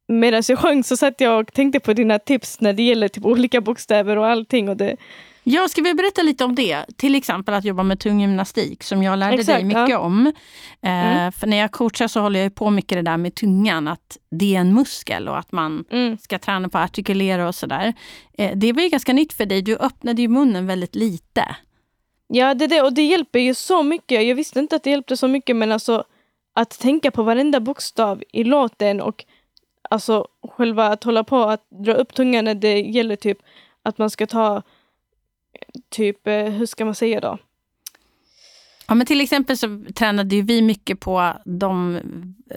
medan 0.07 0.43
jag 0.48 0.60
sjöng 0.60 0.84
så 0.84 0.98
satt 0.98 1.22
jag 1.22 1.39
och 1.39 1.53
tänkte 1.53 1.79
på 1.79 1.93
dina 1.93 2.19
tips 2.19 2.62
när 2.62 2.74
det 2.74 2.84
gäller 2.84 3.07
typ 3.07 3.25
olika 3.25 3.62
bokstäver 3.62 4.17
och 4.17 4.27
allting. 4.27 4.69
Och 4.69 4.77
det, 4.77 4.98
Ja, 5.50 5.68
ska 5.68 5.82
vi 5.82 5.94
berätta 5.94 6.22
lite 6.22 6.44
om 6.44 6.56
det? 6.56 6.86
Till 6.98 7.16
exempel 7.16 7.54
att 7.54 7.66
jobba 7.66 7.84
med 7.84 8.00
tung 8.00 8.22
gymnastik 8.22 8.84
som 8.84 9.04
jag 9.04 9.20
lärde 9.20 9.34
Exakt, 9.34 9.58
dig 9.58 9.63
mycket 9.63 9.89
ja. 9.89 10.00
om. 10.00 10.27
Eh, 10.82 11.18
mm. 11.18 11.32
För 11.32 11.48
när 11.48 11.58
jag 11.58 11.72
coachar 11.72 12.08
så 12.08 12.20
håller 12.20 12.39
jag 12.39 12.56
på 12.56 12.70
mycket 12.70 12.98
det 12.98 13.01
där 13.01 13.18
med 13.18 13.36
tungan, 13.36 13.88
att 13.88 14.18
det 14.32 14.56
är 14.56 14.60
en 14.60 14.74
muskel 14.74 15.27
och 15.27 15.38
att 15.38 15.51
man 15.51 15.86
mm. 15.92 16.18
ska 16.18 16.39
träna 16.39 16.70
på 16.70 16.77
att 16.77 16.89
artikulera 16.89 17.48
och 17.48 17.56
sådär. 17.56 17.94
Eh, 18.38 18.58
det 18.58 18.74
var 18.74 18.82
ju 18.82 18.89
ganska 18.89 19.13
nytt 19.13 19.34
för 19.34 19.46
dig, 19.46 19.62
du 19.62 19.75
öppnade 19.75 20.22
ju 20.22 20.27
munnen 20.27 20.68
väldigt 20.68 20.96
lite. 20.96 21.56
Ja, 22.27 22.54
det, 22.54 22.68
det, 22.68 22.82
och 22.82 22.94
det 22.94 23.06
hjälper 23.06 23.39
ju 23.39 23.54
så 23.54 23.84
mycket. 23.84 24.27
Jag 24.27 24.36
visste 24.36 24.60
inte 24.60 24.75
att 24.75 24.84
det 24.84 24.89
hjälpte 24.89 25.18
så 25.18 25.27
mycket 25.27 25.56
men 25.56 25.72
alltså 25.72 26.04
att 26.56 26.80
tänka 26.80 27.12
på 27.12 27.24
varenda 27.24 27.60
bokstav 27.60 28.24
i 28.34 28.44
låten 28.44 29.01
och 29.01 29.25
alltså 29.89 30.27
själva 30.58 30.88
att 30.88 31.04
hålla 31.04 31.24
på 31.24 31.44
att 31.44 31.68
dra 31.70 31.94
upp 31.94 32.13
tungan 32.13 32.46
när 32.46 32.56
det 32.56 32.80
gäller 32.80 33.16
typ 33.16 33.38
att 33.84 33.98
man 33.98 34.10
ska 34.10 34.27
ta 34.27 34.63
typ, 35.90 36.28
eh, 36.28 36.44
hur 36.44 36.66
ska 36.66 36.86
man 36.86 36.96
säga 36.96 37.20
då? 37.20 37.38
Ja, 38.88 38.96
men 38.96 39.08
till 39.08 39.22
exempel 39.22 39.58
så 39.58 39.84
tränade 39.96 40.36
ju 40.36 40.42
vi 40.42 40.62
mycket 40.62 41.00
på 41.00 41.34
de 41.46 42.00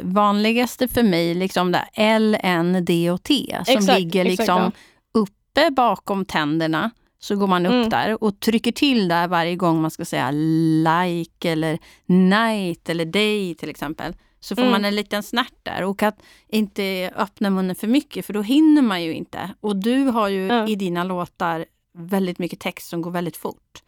vanligaste 0.02 0.88
för 0.88 1.02
mig, 1.02 1.34
liksom 1.34 1.72
där 1.72 1.88
L, 1.94 2.36
N, 2.40 2.84
D 2.84 3.10
och 3.10 3.22
T 3.22 3.56
som 3.64 3.76
exakt, 3.76 3.98
ligger 3.98 4.24
liksom 4.24 4.58
exakt, 4.58 4.76
ja. 5.12 5.20
uppe 5.20 5.70
bakom 5.70 6.24
tänderna. 6.24 6.90
Så 7.22 7.36
går 7.36 7.46
man 7.46 7.66
upp 7.66 7.72
mm. 7.72 7.88
där 7.88 8.24
och 8.24 8.40
trycker 8.40 8.72
till 8.72 9.08
där 9.08 9.28
varje 9.28 9.56
gång 9.56 9.80
man 9.80 9.90
ska 9.90 10.04
säga 10.04 10.30
like 10.30 11.50
eller 11.50 11.78
night 12.06 12.88
eller 12.88 13.04
day 13.04 13.54
till 13.54 13.70
exempel. 13.70 14.14
Så 14.40 14.54
får 14.54 14.62
mm. 14.62 14.72
man 14.72 14.84
en 14.84 14.94
liten 14.94 15.22
snärt 15.22 15.54
där 15.62 15.84
och 15.84 16.02
att 16.02 16.22
inte 16.48 17.10
öppna 17.16 17.50
munnen 17.50 17.76
för 17.76 17.86
mycket 17.86 18.26
för 18.26 18.32
då 18.32 18.42
hinner 18.42 18.82
man 18.82 19.02
ju 19.02 19.14
inte. 19.14 19.50
Och 19.60 19.76
du 19.76 20.04
har 20.04 20.28
ju 20.28 20.50
mm. 20.50 20.68
i 20.68 20.74
dina 20.74 21.04
låtar 21.04 21.64
väldigt 21.92 22.38
mycket 22.38 22.60
text 22.60 22.88
som 22.88 23.02
går 23.02 23.10
väldigt 23.10 23.36
fort. 23.36 23.82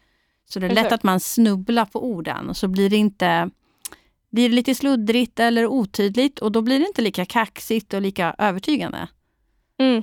Så 0.48 0.58
det 0.58 0.66
är 0.66 0.74
lätt 0.74 0.92
att 0.92 1.02
man 1.02 1.20
snubblar 1.20 1.84
på 1.84 2.04
orden 2.04 2.48
och 2.48 2.56
så 2.56 2.68
blir 2.68 2.90
det 2.90 2.96
inte 2.96 3.50
blir 4.30 4.48
det 4.48 4.54
lite 4.54 4.74
sluddrigt 4.74 5.40
eller 5.40 5.66
otydligt 5.66 6.38
och 6.38 6.52
då 6.52 6.62
blir 6.62 6.78
det 6.78 6.86
inte 6.86 7.02
lika 7.02 7.24
kaxigt 7.24 7.94
och 7.94 8.02
lika 8.02 8.34
övertygande. 8.38 9.08
Mm. 9.78 10.02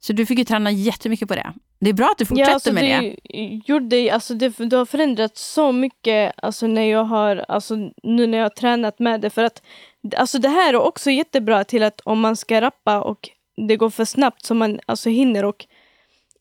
Så 0.00 0.12
du 0.12 0.26
fick 0.26 0.38
ju 0.38 0.44
träna 0.44 0.70
jättemycket 0.70 1.28
på 1.28 1.34
det. 1.34 1.52
Det 1.78 1.90
är 1.90 1.94
bra 1.94 2.06
att 2.06 2.18
du 2.18 2.26
fortsätter 2.26 2.50
ja, 2.50 2.54
alltså 2.54 2.72
med 2.72 2.84
det. 2.84 3.16
det. 3.24 3.60
Gjorde, 3.66 4.14
alltså 4.14 4.34
det, 4.34 4.48
det 4.48 4.76
har 4.76 4.86
förändrats 4.86 5.52
så 5.52 5.72
mycket 5.72 6.32
alltså 6.36 6.66
när 6.66 6.90
jag 6.90 7.04
har, 7.04 7.44
alltså 7.48 7.76
nu 8.02 8.26
när 8.26 8.38
jag 8.38 8.44
har 8.44 8.50
tränat 8.50 8.98
med 8.98 9.20
det. 9.20 9.30
För 9.30 9.44
att 9.44 9.62
alltså 10.16 10.38
det 10.38 10.48
här 10.48 10.74
är 10.74 10.80
också 10.80 11.10
jättebra 11.10 11.64
till 11.64 11.82
att 11.82 12.00
om 12.04 12.20
man 12.20 12.36
ska 12.36 12.60
rappa 12.60 13.00
och 13.00 13.28
det 13.68 13.76
går 13.76 13.90
för 13.90 14.04
snabbt 14.04 14.44
så 14.44 14.54
man 14.54 14.80
alltså 14.86 15.10
hinner 15.10 15.44
och 15.44 15.66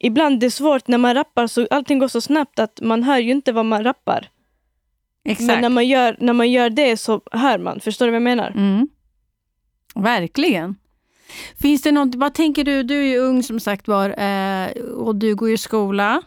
ibland 0.04 0.40
det 0.40 0.46
är 0.46 0.50
svårt 0.50 0.88
när 0.88 0.98
man 0.98 1.14
rappar 1.14 1.48
så 1.48 1.68
allting 1.72 2.00
går 2.00 2.08
så 2.08 2.22
snabbt 2.22 2.60
att 2.60 2.80
man 2.82 3.04
hör 3.04 3.18
ju 3.18 3.32
inte 3.32 3.52
vad 3.52 3.66
man 3.66 3.84
rappar. 3.84 4.30
Exakt. 5.26 5.48
Men 5.48 5.62
när 5.62 5.70
man, 5.70 5.88
gör, 5.88 6.18
när 6.20 6.34
man 6.34 6.52
gör 6.52 6.70
det 6.70 6.98
så 6.98 7.22
hör 7.32 7.58
man. 7.58 7.80
Förstår 7.80 8.06
du 8.06 8.12
vad 8.12 8.16
jag 8.16 8.24
menar? 8.24 8.50
Mm. 8.50 8.88
Verkligen. 9.96 10.76
Finns 11.62 11.82
det 11.82 11.92
något, 11.92 12.16
vad 12.16 12.34
tänker 12.34 12.64
du, 12.64 12.84
du 12.84 13.00
är 13.00 13.08
ju 13.08 13.18
ung 13.18 13.44
som 13.44 13.60
sagt 13.60 13.88
var 13.88 14.10
eh, 14.10 14.70
och 14.82 15.16
du 15.16 15.36
går 15.36 15.52
i 15.52 15.58
skola. 15.58 16.22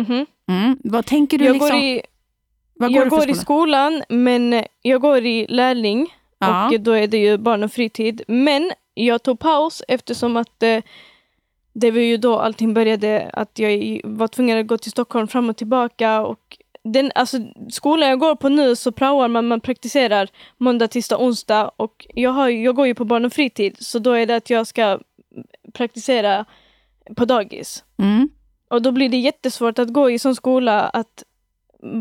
Mm 0.00 0.26
mm. 0.48 0.78
Vad 0.84 1.06
tänker 1.06 1.38
du? 1.38 1.44
Jag 1.44 1.52
liksom, 1.52 1.70
går, 1.70 1.78
i, 1.78 2.02
går, 2.74 2.90
jag 2.90 3.08
går 3.08 3.30
i 3.30 3.34
skolan 3.34 4.02
men 4.08 4.64
jag 4.82 5.00
går 5.00 5.24
i 5.24 5.46
lärling 5.48 6.14
ja. 6.38 6.66
och 6.66 6.80
då 6.80 6.92
är 6.92 7.06
det 7.06 7.18
ju 7.18 7.38
barn 7.38 7.64
och 7.64 7.72
fritid. 7.72 8.22
Men 8.28 8.72
jag 8.94 9.22
tog 9.22 9.38
paus 9.38 9.82
eftersom 9.88 10.36
att 10.36 10.62
eh, 10.62 10.82
det 11.80 11.90
var 11.90 12.00
ju 12.00 12.16
då 12.16 12.38
allting 12.38 12.74
började, 12.74 13.30
att 13.32 13.58
jag 13.58 14.00
var 14.04 14.28
tvungen 14.28 14.58
att 14.58 14.66
gå 14.66 14.78
till 14.78 14.90
Stockholm 14.90 15.28
fram 15.28 15.48
och 15.48 15.56
tillbaka. 15.56 16.20
Och 16.20 16.58
den, 16.82 17.12
alltså, 17.14 17.38
skolan 17.70 18.08
jag 18.08 18.18
går 18.18 18.34
på 18.34 18.48
nu 18.48 18.76
så 18.76 18.92
praoar 18.92 19.28
man, 19.28 19.46
man 19.46 19.60
praktiserar 19.60 20.28
måndag, 20.56 20.88
tisdag, 20.88 21.18
onsdag. 21.18 21.70
Och 21.76 22.06
jag, 22.14 22.30
har, 22.30 22.48
jag 22.48 22.74
går 22.74 22.86
ju 22.86 22.94
på 22.94 23.04
barn 23.04 23.24
och 23.24 23.32
fritid, 23.32 23.76
så 23.78 23.98
då 23.98 24.12
är 24.12 24.26
det 24.26 24.36
att 24.36 24.50
jag 24.50 24.66
ska 24.66 24.98
praktisera 25.72 26.44
på 27.16 27.24
dagis. 27.24 27.84
Mm. 27.98 28.28
Och 28.68 28.82
då 28.82 28.92
blir 28.92 29.08
det 29.08 29.16
jättesvårt 29.16 29.78
att 29.78 29.92
gå 29.92 30.10
i 30.10 30.18
sån 30.18 30.34
skola 30.34 30.80
att 30.80 31.24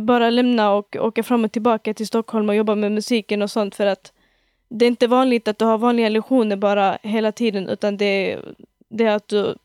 bara 0.06 0.30
lämna 0.30 0.72
och 0.72 0.96
åka 1.00 1.24
fram 1.24 1.46
och 1.46 1.52
tillbaka 1.52 1.94
till 1.94 2.08
Stockholm 2.08 2.50
och 2.50 2.56
jobba 2.56 2.76
med 2.76 2.92
musiken 2.92 3.42
och 3.42 3.52
sånt 3.52 3.76
för 3.76 3.86
att 3.86 4.14
det 4.70 4.86
är 4.86 4.88
inte 4.88 5.08
vanligt 5.08 5.48
att 5.48 5.60
du 5.60 5.66
har 5.66 5.78
vanliga 5.78 6.10
lektioner 6.10 6.56
bara 6.56 6.98
hela 7.02 7.32
tiden 7.32 7.70
utan 7.70 7.98
det, 7.98 8.40
det 8.90 9.04
är 9.04 9.16
att 9.16 9.28
du 9.28 9.56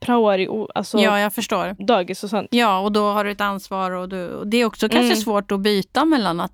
praoar 0.00 0.38
i 0.38 0.48
alltså, 0.74 0.98
ja, 0.98 1.20
jag 1.20 1.34
förstår. 1.34 1.76
dagis 1.86 2.24
och 2.24 2.30
sånt. 2.30 2.48
Ja, 2.50 2.78
och 2.80 2.92
då 2.92 3.12
har 3.12 3.24
du 3.24 3.30
ett 3.30 3.40
ansvar 3.40 3.90
och, 3.90 4.08
du, 4.08 4.28
och 4.28 4.46
det 4.46 4.56
är 4.56 4.64
också 4.64 4.88
kanske 4.88 5.06
mm. 5.06 5.16
svårt 5.16 5.52
att 5.52 5.60
byta 5.60 6.04
mellan 6.04 6.40
att, 6.40 6.52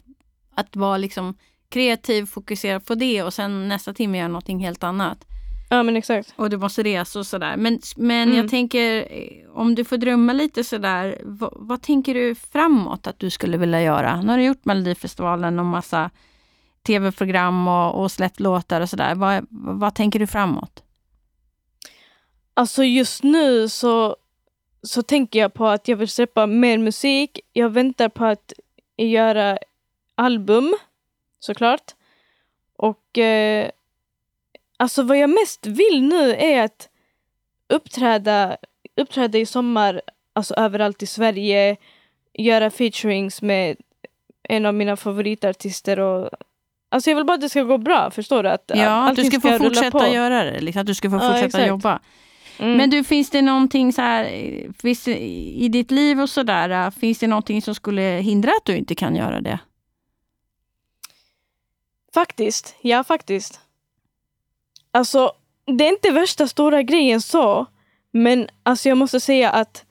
att 0.54 0.76
vara 0.76 0.96
liksom 0.96 1.34
kreativ, 1.68 2.26
fokusera 2.26 2.80
på 2.80 2.94
det 2.94 3.22
och 3.22 3.34
sen 3.34 3.68
nästa 3.68 3.94
timme 3.94 4.18
göra 4.18 4.28
någonting 4.28 4.58
helt 4.58 4.84
annat. 4.84 5.24
Ja 5.70 5.82
men 5.82 5.96
exakt. 5.96 6.34
Och 6.36 6.50
du 6.50 6.56
måste 6.56 6.82
resa 6.82 7.18
och 7.18 7.26
sådär. 7.26 7.56
Men, 7.56 7.80
men 7.96 8.28
mm. 8.28 8.36
jag 8.36 8.50
tänker, 8.50 8.96
eh, 9.10 9.50
om 9.54 9.74
du 9.74 9.84
får 9.84 9.96
drömma 9.96 10.32
lite 10.32 10.64
sådär, 10.64 11.18
vad, 11.24 11.52
vad, 11.56 11.82
tänker 11.82 12.14
du 12.14 12.34
framåt 12.34 13.06
att 13.06 13.18
du 13.18 13.30
skulle 13.30 13.56
vilja 13.56 13.82
göra? 13.82 14.22
Nu 14.22 14.28
har 14.28 14.38
du 14.38 14.44
gjort 14.44 14.64
Melodifestivalen 14.64 15.58
och 15.58 15.64
massa 15.64 16.10
tv-program 16.86 17.68
och, 17.68 18.02
och 18.02 18.12
släppt 18.12 18.40
låtar 18.40 18.80
och 18.80 18.90
sådär. 18.90 19.14
Vad, 19.14 19.46
vad 19.50 19.94
tänker 19.94 20.18
du 20.18 20.26
framåt? 20.26 20.83
Alltså 22.54 22.84
just 22.84 23.22
nu 23.22 23.68
så, 23.68 24.16
så 24.82 25.02
tänker 25.02 25.38
jag 25.38 25.54
på 25.54 25.66
att 25.66 25.88
jag 25.88 25.96
vill 25.96 26.08
släppa 26.08 26.46
mer 26.46 26.78
musik. 26.78 27.40
Jag 27.52 27.70
väntar 27.70 28.08
på 28.08 28.24
att 28.24 28.52
göra 28.96 29.58
album, 30.14 30.74
såklart. 31.40 31.94
Och 32.76 33.18
eh, 33.18 33.70
alltså 34.76 35.02
vad 35.02 35.18
jag 35.18 35.30
mest 35.30 35.66
vill 35.66 36.02
nu 36.02 36.34
är 36.34 36.64
att 36.64 36.88
uppträda, 37.68 38.56
uppträda 38.96 39.38
i 39.38 39.46
sommar, 39.46 40.02
alltså 40.32 40.54
överallt 40.54 41.02
i 41.02 41.06
Sverige, 41.06 41.76
göra 42.32 42.70
featurings 42.70 43.42
med 43.42 43.76
en 44.42 44.66
av 44.66 44.74
mina 44.74 44.96
favoritartister 44.96 46.00
och 46.00 46.30
Alltså 46.88 47.10
jag 47.10 47.16
vill 47.16 47.24
bara 47.24 47.34
att 47.34 47.40
det 47.40 47.48
ska 47.48 47.62
gå 47.62 47.78
bra, 47.78 48.10
förstår 48.10 48.42
du? 48.42 48.48
Att 48.48 48.70
ja, 48.74 49.08
att 49.08 49.16
du 49.16 49.24
ska, 49.24 49.40
ska 49.40 49.50
få 49.50 49.64
fortsätta 49.64 50.08
göra 50.08 50.44
det, 50.44 50.60
liksom, 50.60 50.80
att 50.80 50.86
du 50.86 50.94
ska 50.94 51.10
få 51.10 51.18
fortsätta 51.18 51.60
ja, 51.60 51.66
jobba. 51.66 52.00
Mm. 52.58 52.76
Men 52.76 52.90
du, 52.90 53.04
finns 53.04 53.30
det 53.30 53.42
någonting 53.42 53.92
så 53.92 54.02
här, 54.02 54.24
finns 54.82 55.04
det, 55.04 55.18
i 55.18 55.68
ditt 55.68 55.90
liv 55.90 56.20
och 56.20 56.30
sådär, 56.30 56.90
finns 56.90 57.18
det 57.18 57.26
någonting 57.26 57.62
som 57.62 57.74
skulle 57.74 58.02
hindra 58.02 58.50
att 58.50 58.64
du 58.64 58.76
inte 58.76 58.94
kan 58.94 59.16
göra 59.16 59.40
det? 59.40 59.58
Faktiskt, 62.14 62.76
ja 62.80 63.04
faktiskt. 63.04 63.60
Alltså, 64.90 65.32
det 65.64 65.84
är 65.84 65.88
inte 65.88 66.10
värsta 66.10 66.48
stora 66.48 66.82
grejen 66.82 67.20
så, 67.20 67.66
men 68.10 68.48
alltså 68.62 68.88
jag 68.88 68.98
måste 68.98 69.20
säga 69.20 69.50
att 69.50 69.84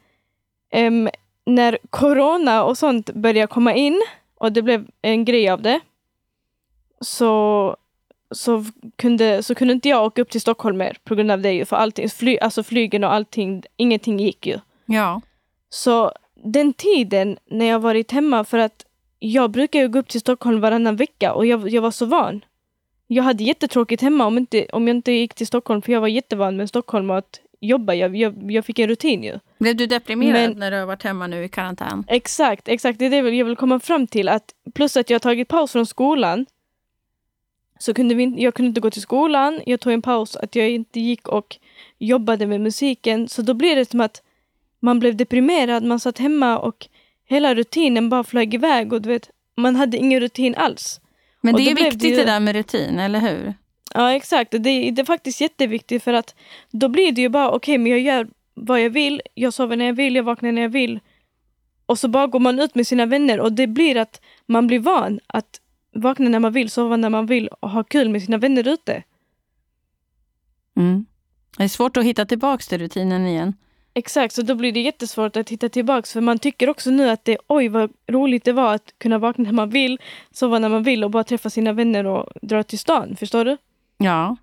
um, 0.76 1.10
när 1.45 1.78
corona 1.89 2.63
och 2.63 2.78
sånt 2.78 3.13
började 3.13 3.47
komma 3.47 3.73
in 3.73 4.02
och 4.36 4.52
det 4.52 4.62
blev 4.62 4.88
en 5.02 5.26
grej 5.26 5.49
av 5.49 5.62
det, 5.62 5.80
så 7.02 7.76
så 8.34 8.65
kunde, 8.96 9.43
så 9.43 9.56
kunde 9.56 9.74
inte 9.74 9.89
jag 9.89 10.06
åka 10.06 10.22
upp 10.22 10.30
till 10.30 10.41
Stockholm 10.41 10.78
mer 10.78 10.98
på 11.04 11.15
grund 11.15 11.32
av 11.32 11.41
det. 11.41 11.65
För 11.69 11.76
allting, 11.76 12.10
fly, 12.10 12.38
alltså 12.38 12.63
flygen 12.63 13.04
och 13.04 13.13
allting, 13.13 13.63
ingenting 13.78 14.19
gick 14.19 14.48
ju. 14.48 14.60
Ja. 14.86 15.22
Så 15.69 16.12
den 16.43 16.74
tiden 16.74 17.38
när 17.46 17.65
jag 17.65 17.80
varit 17.80 18.12
hemma, 18.12 18.43
för 18.43 18.58
att 18.58 18.86
jag 19.19 19.52
brukar 19.52 19.80
ju 19.80 19.88
gå 19.88 20.00
upp 20.00 20.10
till 20.10 20.19
Stockholm 20.19 20.62
varannan 20.62 20.96
vecka 20.96 21.34
och 21.34 21.46
jag, 21.46 21.69
jag 21.69 21.82
var 21.82 21.91
så 21.91 22.06
van. 22.06 22.46
jag 23.08 23.24
hade 23.24 23.43
jättetråkigt 23.43 24.02
hemma 24.02 24.26
om, 24.26 24.38
inte, 24.38 24.65
om 24.74 24.88
jag 24.88 24.98
inte 24.98 25.12
gick 25.12 25.34
till 25.34 25.48
Stockholm 25.48 25.82
för 25.82 25.91
jag 25.91 26.02
var 26.02 26.08
jättevan 26.08 26.58
med 26.58 26.69
Stockholm 26.69 27.10
och 27.10 27.17
att 27.17 27.39
jobba. 27.62 27.93
Jag, 27.93 28.15
jag, 28.15 28.52
jag 28.52 28.65
fick 28.65 28.80
en 28.80 28.88
rutin 28.88 29.24
ju. 29.24 29.39
Blev 29.60 29.76
du 29.76 29.86
deprimerad 29.88 30.50
Men- 30.50 30.60
när 30.60 30.72
du 30.72 30.78
har 30.78 30.86
varit 30.86 31.04
hemma 31.04 31.28
nu 31.28 31.43
i 31.43 31.50
karantän? 31.50 32.04
Exakt, 32.08 32.67
exakt. 32.67 33.00
Det 33.00 33.06
är 33.06 33.10
det 33.10 33.30
jag 33.30 33.46
vill 33.46 33.56
komma 33.56 33.80
fram 33.80 34.08
till. 34.08 34.30
Att 34.30 34.43
plus 34.76 34.98
att 34.98 35.10
jag 35.10 35.15
har 35.15 35.19
tagit 35.19 35.48
paus 35.48 35.72
från 35.72 35.86
skolan. 35.86 36.46
Så 37.79 37.93
kunde 37.93 38.15
vi, 38.15 38.33
jag 38.38 38.53
kunde 38.53 38.67
inte 38.67 38.81
gå 38.81 38.89
till 38.91 39.01
skolan. 39.01 39.62
Jag 39.65 39.79
tog 39.79 39.93
en 39.93 40.01
paus 40.01 40.36
att 40.36 40.55
jag 40.55 40.69
inte 40.69 40.99
gick 40.99 41.27
och 41.27 41.57
jobbade 41.99 42.47
med 42.47 42.62
musiken. 42.62 43.27
Så 43.27 43.41
då 43.41 43.53
blir 43.53 43.75
det 43.75 43.89
som 43.91 44.01
att 44.01 44.21
man 44.79 44.99
blev 44.99 45.15
deprimerad. 45.15 45.83
Man 45.83 45.99
satt 45.99 46.19
hemma 46.19 46.57
och 46.59 46.88
hela 47.25 47.55
rutinen 47.55 48.09
bara 48.09 48.23
flög 48.23 48.53
iväg. 48.53 48.93
Och 48.93 49.01
du 49.01 49.09
vet, 49.09 49.29
man 49.57 49.75
hade 49.75 49.97
ingen 49.97 50.19
rutin 50.19 50.55
alls. 50.55 51.01
Men 51.41 51.55
det 51.55 51.62
är 51.62 51.75
blev 51.75 51.86
viktigt 51.86 52.01
det 52.01 52.09
det, 52.09 52.19
ju- 52.19 52.25
där 52.25 52.39
med 52.39 52.55
rutin, 52.55 52.99
eller 52.99 53.19
hur? 53.19 53.53
Ja 53.93 54.13
exakt, 54.13 54.51
det, 54.51 54.59
det 54.91 54.99
är 55.01 55.05
faktiskt 55.05 55.41
jätteviktigt 55.41 56.03
för 56.03 56.13
att 56.13 56.36
då 56.71 56.88
blir 56.88 57.12
det 57.12 57.21
ju 57.21 57.29
bara 57.29 57.51
okej 57.51 57.77
men 57.77 57.91
jag 57.91 57.99
gör 57.99 58.27
vad 58.53 58.81
jag 58.81 58.89
vill, 58.89 59.21
jag 59.33 59.53
sover 59.53 59.75
när 59.75 59.86
jag 59.86 59.93
vill, 59.93 60.15
jag 60.15 60.23
vaknar 60.23 60.51
när 60.51 60.62
jag 60.62 60.69
vill. 60.69 60.99
Och 61.86 61.99
så 61.99 62.07
bara 62.07 62.27
går 62.27 62.39
man 62.39 62.59
ut 62.59 62.75
med 62.75 62.88
sina 62.88 63.05
vänner 63.05 63.39
och 63.39 63.53
det 63.53 63.67
blir 63.67 63.97
att 63.97 64.21
man 64.45 64.67
blir 64.67 64.79
van 64.79 65.19
att 65.27 65.59
vakna 65.93 66.29
när 66.29 66.39
man 66.39 66.53
vill, 66.53 66.69
sova 66.69 66.97
när 66.97 67.10
man 67.10 67.25
vill 67.25 67.47
och 67.47 67.69
ha 67.69 67.84
kul 67.84 68.10
med 68.10 68.23
sina 68.23 68.38
vänner 68.38 68.67
ute. 68.67 69.03
Mm. 70.75 71.06
Det 71.58 71.63
är 71.63 71.67
svårt 71.67 71.97
att 71.97 72.03
hitta 72.03 72.25
tillbaka 72.25 72.63
till 72.63 72.79
rutinen 72.79 73.27
igen. 73.27 73.53
Exakt, 73.93 74.34
så 74.34 74.41
då 74.41 74.56
blir 74.56 74.71
det 74.71 74.79
jättesvårt 74.79 75.36
att 75.36 75.49
hitta 75.49 75.69
tillbaks 75.69 76.13
för 76.13 76.21
man 76.21 76.39
tycker 76.39 76.69
också 76.69 76.91
nu 76.91 77.10
att 77.10 77.25
det 77.25 77.38
oj 77.47 77.67
vad 77.67 77.91
roligt 78.08 78.43
det 78.43 78.53
var 78.53 78.73
att 78.73 78.93
kunna 78.97 79.17
vakna 79.17 79.43
när 79.43 79.51
man 79.51 79.69
vill, 79.69 79.99
sova 80.32 80.60
när 80.60 80.69
man 80.69 80.84
vill 80.84 81.03
och 81.03 81.12
bara 81.12 81.23
träffa 81.23 81.49
sina 81.49 81.73
vänner 81.73 82.06
och 82.06 82.29
dra 82.41 82.63
till 82.63 82.79
stan. 82.79 83.15
Förstår 83.15 83.45
du? 83.45 83.58
Ja, 83.97 84.36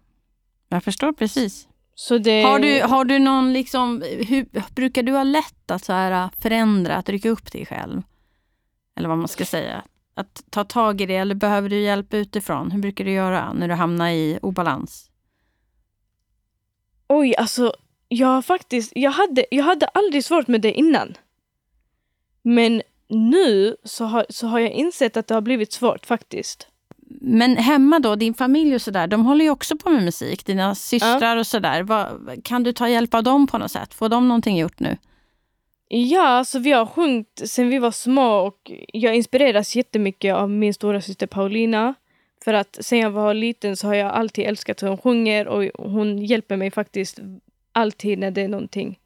jag 0.68 0.84
förstår 0.84 1.12
precis. 1.12 1.68
Så 1.94 2.18
det... 2.18 2.42
Har 2.42 2.58
du, 2.58 2.82
har 2.82 3.04
du 3.04 3.18
någon 3.18 3.52
liksom, 3.52 4.02
hur, 4.28 4.74
brukar 4.74 5.02
du 5.02 5.12
ha 5.12 5.22
lätt 5.22 5.70
att 5.70 5.84
så 5.84 5.92
här 5.92 6.30
förändra, 6.42 6.96
att 6.96 7.08
rycka 7.08 7.30
upp 7.30 7.52
dig 7.52 7.66
själv? 7.66 8.02
Eller 8.96 9.08
vad 9.08 9.18
man 9.18 9.28
ska 9.28 9.44
säga. 9.44 9.84
Att 10.20 10.44
ta 10.50 10.64
tag 10.64 11.00
i 11.00 11.06
det 11.06 11.16
eller 11.16 11.34
behöver 11.34 11.68
du 11.68 11.80
hjälp 11.80 12.14
utifrån? 12.14 12.70
Hur 12.70 12.80
brukar 12.80 13.04
du 13.04 13.10
göra 13.12 13.52
när 13.52 13.68
du 13.68 13.74
hamnar 13.74 14.10
i 14.10 14.38
obalans? 14.42 15.10
Oj, 17.08 17.34
alltså 17.36 17.72
jag 18.08 18.28
har 18.28 18.42
faktiskt, 18.42 18.92
jag 18.94 19.10
hade, 19.10 19.44
jag 19.50 19.64
hade 19.64 19.86
aldrig 19.86 20.24
svårt 20.24 20.48
med 20.48 20.60
det 20.60 20.72
innan. 20.72 21.14
Men 22.42 22.82
nu 23.08 23.76
så 23.84 24.04
har, 24.04 24.26
så 24.28 24.46
har 24.46 24.58
jag 24.58 24.70
insett 24.70 25.16
att 25.16 25.26
det 25.26 25.34
har 25.34 25.40
blivit 25.40 25.72
svårt 25.72 26.06
faktiskt. 26.06 26.66
Men 27.20 27.56
hemma 27.56 27.98
då, 27.98 28.16
din 28.16 28.34
familj 28.34 28.74
och 28.74 28.82
sådär, 28.82 29.06
de 29.06 29.26
håller 29.26 29.44
ju 29.44 29.50
också 29.50 29.76
på 29.76 29.90
med 29.90 30.04
musik. 30.04 30.46
Dina 30.46 30.74
systrar 30.74 31.36
och 31.36 31.46
sådär. 31.46 31.86
Kan 32.42 32.62
du 32.62 32.72
ta 32.72 32.88
hjälp 32.88 33.14
av 33.14 33.22
dem 33.22 33.46
på 33.46 33.58
något 33.58 33.72
sätt? 33.72 33.94
Får 33.94 34.08
de 34.08 34.28
någonting 34.28 34.58
gjort 34.58 34.80
nu? 34.80 34.96
Ja, 35.92 36.22
alltså 36.26 36.58
vi 36.58 36.72
har 36.72 36.86
sjungit 36.86 37.42
sen 37.44 37.68
vi 37.68 37.78
var 37.78 37.90
små 37.90 38.46
och 38.46 38.70
jag 38.92 39.14
inspireras 39.16 39.76
jättemycket 39.76 40.34
av 40.34 40.50
min 40.50 40.74
stora 40.74 41.00
syster 41.00 41.26
Paulina. 41.26 41.94
För 42.44 42.54
att 42.54 42.78
sen 42.80 42.98
jag 42.98 43.10
var 43.10 43.34
liten 43.34 43.76
så 43.76 43.86
har 43.86 43.94
jag 43.94 44.10
alltid 44.12 44.44
älskat 44.44 44.82
hur 44.82 44.88
hon 44.88 44.98
sjunger 44.98 45.48
och 45.48 45.90
hon 45.90 46.18
hjälper 46.18 46.56
mig 46.56 46.70
faktiskt 46.70 47.18
alltid 47.72 48.18
när 48.18 48.30
det 48.30 48.40
är 48.42 48.48
någonting. 48.48 48.98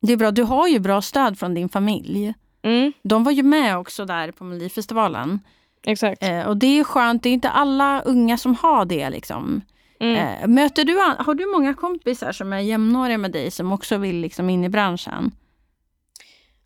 Det 0.00 0.12
är 0.12 0.16
bra, 0.16 0.30
du 0.30 0.42
har 0.42 0.68
ju 0.68 0.78
bra 0.78 1.02
stöd 1.02 1.38
från 1.38 1.54
din 1.54 1.68
familj. 1.68 2.34
Mm, 2.62 2.92
De 3.02 3.24
var 3.24 3.32
ju 3.32 3.42
med 3.42 3.78
också 3.78 4.04
där 4.04 4.30
på 4.30 4.44
Melodifestivalen. 4.44 5.40
exakt. 5.86 6.22
Eh, 6.22 6.42
och 6.48 6.56
det 6.56 6.78
är 6.78 6.84
skönt, 6.84 7.22
det 7.22 7.28
är 7.28 7.32
inte 7.32 7.50
alla 7.50 8.00
unga 8.02 8.36
som 8.36 8.54
har 8.54 8.84
det. 8.84 9.10
Liksom. 9.10 9.62
Mm. 10.04 10.42
Eh, 10.42 10.48
möter 10.48 10.84
du, 10.84 10.96
har 11.24 11.34
du 11.34 11.46
många 11.46 11.74
kompisar 11.74 12.32
som 12.32 12.52
är 12.52 12.58
jämnåriga 12.58 13.18
med 13.18 13.32
dig 13.32 13.50
som 13.50 13.72
också 13.72 13.96
vill 13.96 14.16
liksom 14.16 14.50
in 14.50 14.64
i 14.64 14.68
branschen? 14.68 15.30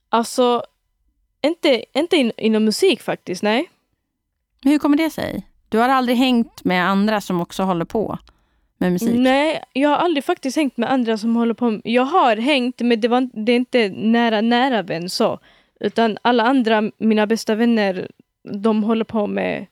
Alltså, 0.09 0.63
inte, 1.43 1.85
inte 1.93 2.17
in, 2.17 2.33
inom 2.37 2.65
musik 2.65 3.03
faktiskt, 3.03 3.43
nej. 3.43 3.71
Hur 4.63 4.79
kommer 4.79 4.97
det 4.97 5.11
sig? 5.11 5.47
Du 5.69 5.79
har 5.79 5.89
aldrig 5.89 6.19
hängt 6.19 6.65
med 6.65 6.89
andra 6.89 7.21
som 7.21 7.41
också 7.41 7.63
håller 7.63 7.85
på 7.85 8.19
med 8.79 8.93
musik? 8.93 9.19
Nej, 9.19 9.63
jag 9.73 9.89
har 9.89 9.97
aldrig 9.97 10.25
faktiskt 10.25 10.57
hängt 10.57 10.77
med 10.77 10.93
andra 10.93 11.19
som 11.19 11.37
håller 11.37 11.55
på. 11.55 11.81
Jag 11.85 12.05
har 12.05 12.37
hängt, 12.37 12.81
men 12.81 13.01
det, 13.01 13.09
var, 13.09 13.29
det 13.45 13.53
är 13.53 13.57
inte 13.57 13.89
nära, 13.89 14.41
nära 14.41 14.83
vän 14.83 15.11
så. 15.11 15.39
Utan 15.81 16.19
alla 16.23 16.43
andra, 16.43 16.91
mina 16.99 17.27
bästa 17.27 17.55
vänner, 17.55 18.11
de 18.43 18.85
håller 18.85 19.05
på 19.05 19.27
med 19.27 19.67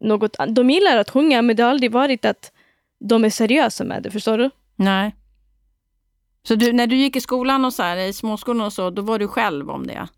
något 0.00 0.36
De 0.48 0.70
gillar 0.70 0.96
att 0.96 1.10
sjunga, 1.10 1.42
men 1.42 1.56
det 1.56 1.62
har 1.62 1.70
aldrig 1.70 1.92
varit 1.92 2.24
att 2.24 2.52
de 2.98 3.24
är 3.24 3.30
seriösa 3.30 3.84
med 3.84 4.02
det, 4.02 4.10
förstår 4.10 4.38
du? 4.38 4.50
Nej. 4.76 5.14
Så 6.42 6.54
du, 6.54 6.72
när 6.72 6.86
du 6.86 6.96
gick 6.96 7.16
i 7.16 7.20
skolan 7.20 7.64
och 7.64 7.72
så 7.72 7.82
här, 7.82 7.96
i 7.96 8.12
småskolan 8.12 8.66
och 8.66 8.72
så, 8.72 8.90
då 8.90 9.02
var 9.02 9.18
du 9.18 9.28
själv 9.28 9.70
om 9.70 9.86
det? 9.86 10.08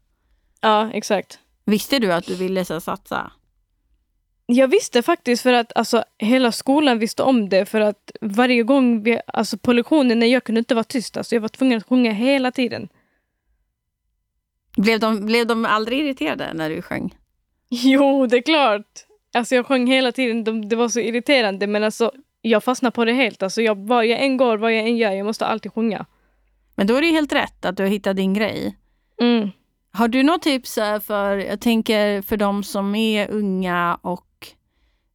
Ja, 0.60 0.90
exakt. 0.92 1.38
Visste 1.64 1.98
du 1.98 2.12
att 2.12 2.26
du 2.26 2.34
ville 2.34 2.64
så 2.64 2.72
här, 2.72 2.80
satsa? 2.80 3.32
Jag 4.46 4.68
visste 4.68 5.02
faktiskt 5.02 5.42
för 5.42 5.52
att 5.52 5.76
alltså, 5.76 6.04
hela 6.18 6.52
skolan 6.52 6.98
visste 6.98 7.22
om 7.22 7.48
det 7.48 7.66
för 7.66 7.80
att 7.80 8.10
varje 8.20 8.62
gång 8.62 9.02
vi, 9.02 9.20
alltså 9.26 9.58
på 9.58 9.72
lektionerna, 9.72 10.26
jag 10.26 10.44
kunde 10.44 10.58
inte 10.58 10.74
vara 10.74 10.84
tyst. 10.84 11.16
Alltså, 11.16 11.34
jag 11.34 11.40
var 11.40 11.48
tvungen 11.48 11.78
att 11.78 11.88
sjunga 11.88 12.12
hela 12.12 12.50
tiden. 12.50 12.88
Blev 14.76 15.00
de, 15.00 15.26
blev 15.26 15.46
de 15.46 15.64
aldrig 15.64 16.00
irriterade 16.00 16.52
när 16.54 16.70
du 16.70 16.82
sjöng? 16.82 17.14
Jo, 17.68 18.26
det 18.26 18.36
är 18.36 18.42
klart. 18.42 19.06
Alltså 19.34 19.54
jag 19.54 19.66
sjöng 19.66 19.86
hela 19.86 20.12
tiden. 20.12 20.44
De, 20.44 20.68
det 20.68 20.76
var 20.76 20.88
så 20.88 21.00
irriterande. 21.00 21.66
Men 21.66 21.84
alltså, 21.84 22.12
jag 22.40 22.64
fastnade 22.64 22.94
på 22.94 23.04
det 23.04 23.12
helt. 23.12 23.42
Alltså 23.42 23.62
jag, 23.62 23.86
vad 23.86 24.06
jag 24.06 24.24
än 24.24 24.36
går, 24.36 24.58
vad 24.58 24.72
jag 24.72 24.80
än 24.80 24.96
gör, 24.96 25.12
jag 25.12 25.26
måste 25.26 25.46
alltid 25.46 25.72
sjunga. 25.72 26.06
Men 26.74 26.86
då 26.86 26.94
är 26.94 27.00
det 27.00 27.06
ju 27.06 27.12
helt 27.12 27.32
rätt 27.32 27.64
att 27.64 27.76
du 27.76 27.82
har 27.82 27.90
hittat 27.90 28.16
din 28.16 28.34
grej. 28.34 28.76
Mm. 29.20 29.50
Har 29.92 30.08
du 30.08 30.22
något 30.22 30.42
tips 30.42 30.78
eh, 30.78 31.00
för, 31.00 31.36
jag 31.36 31.60
tänker 31.60 32.22
för 32.22 32.36
de 32.36 32.62
som 32.62 32.94
är 32.94 33.30
unga 33.30 33.98
och 34.02 34.46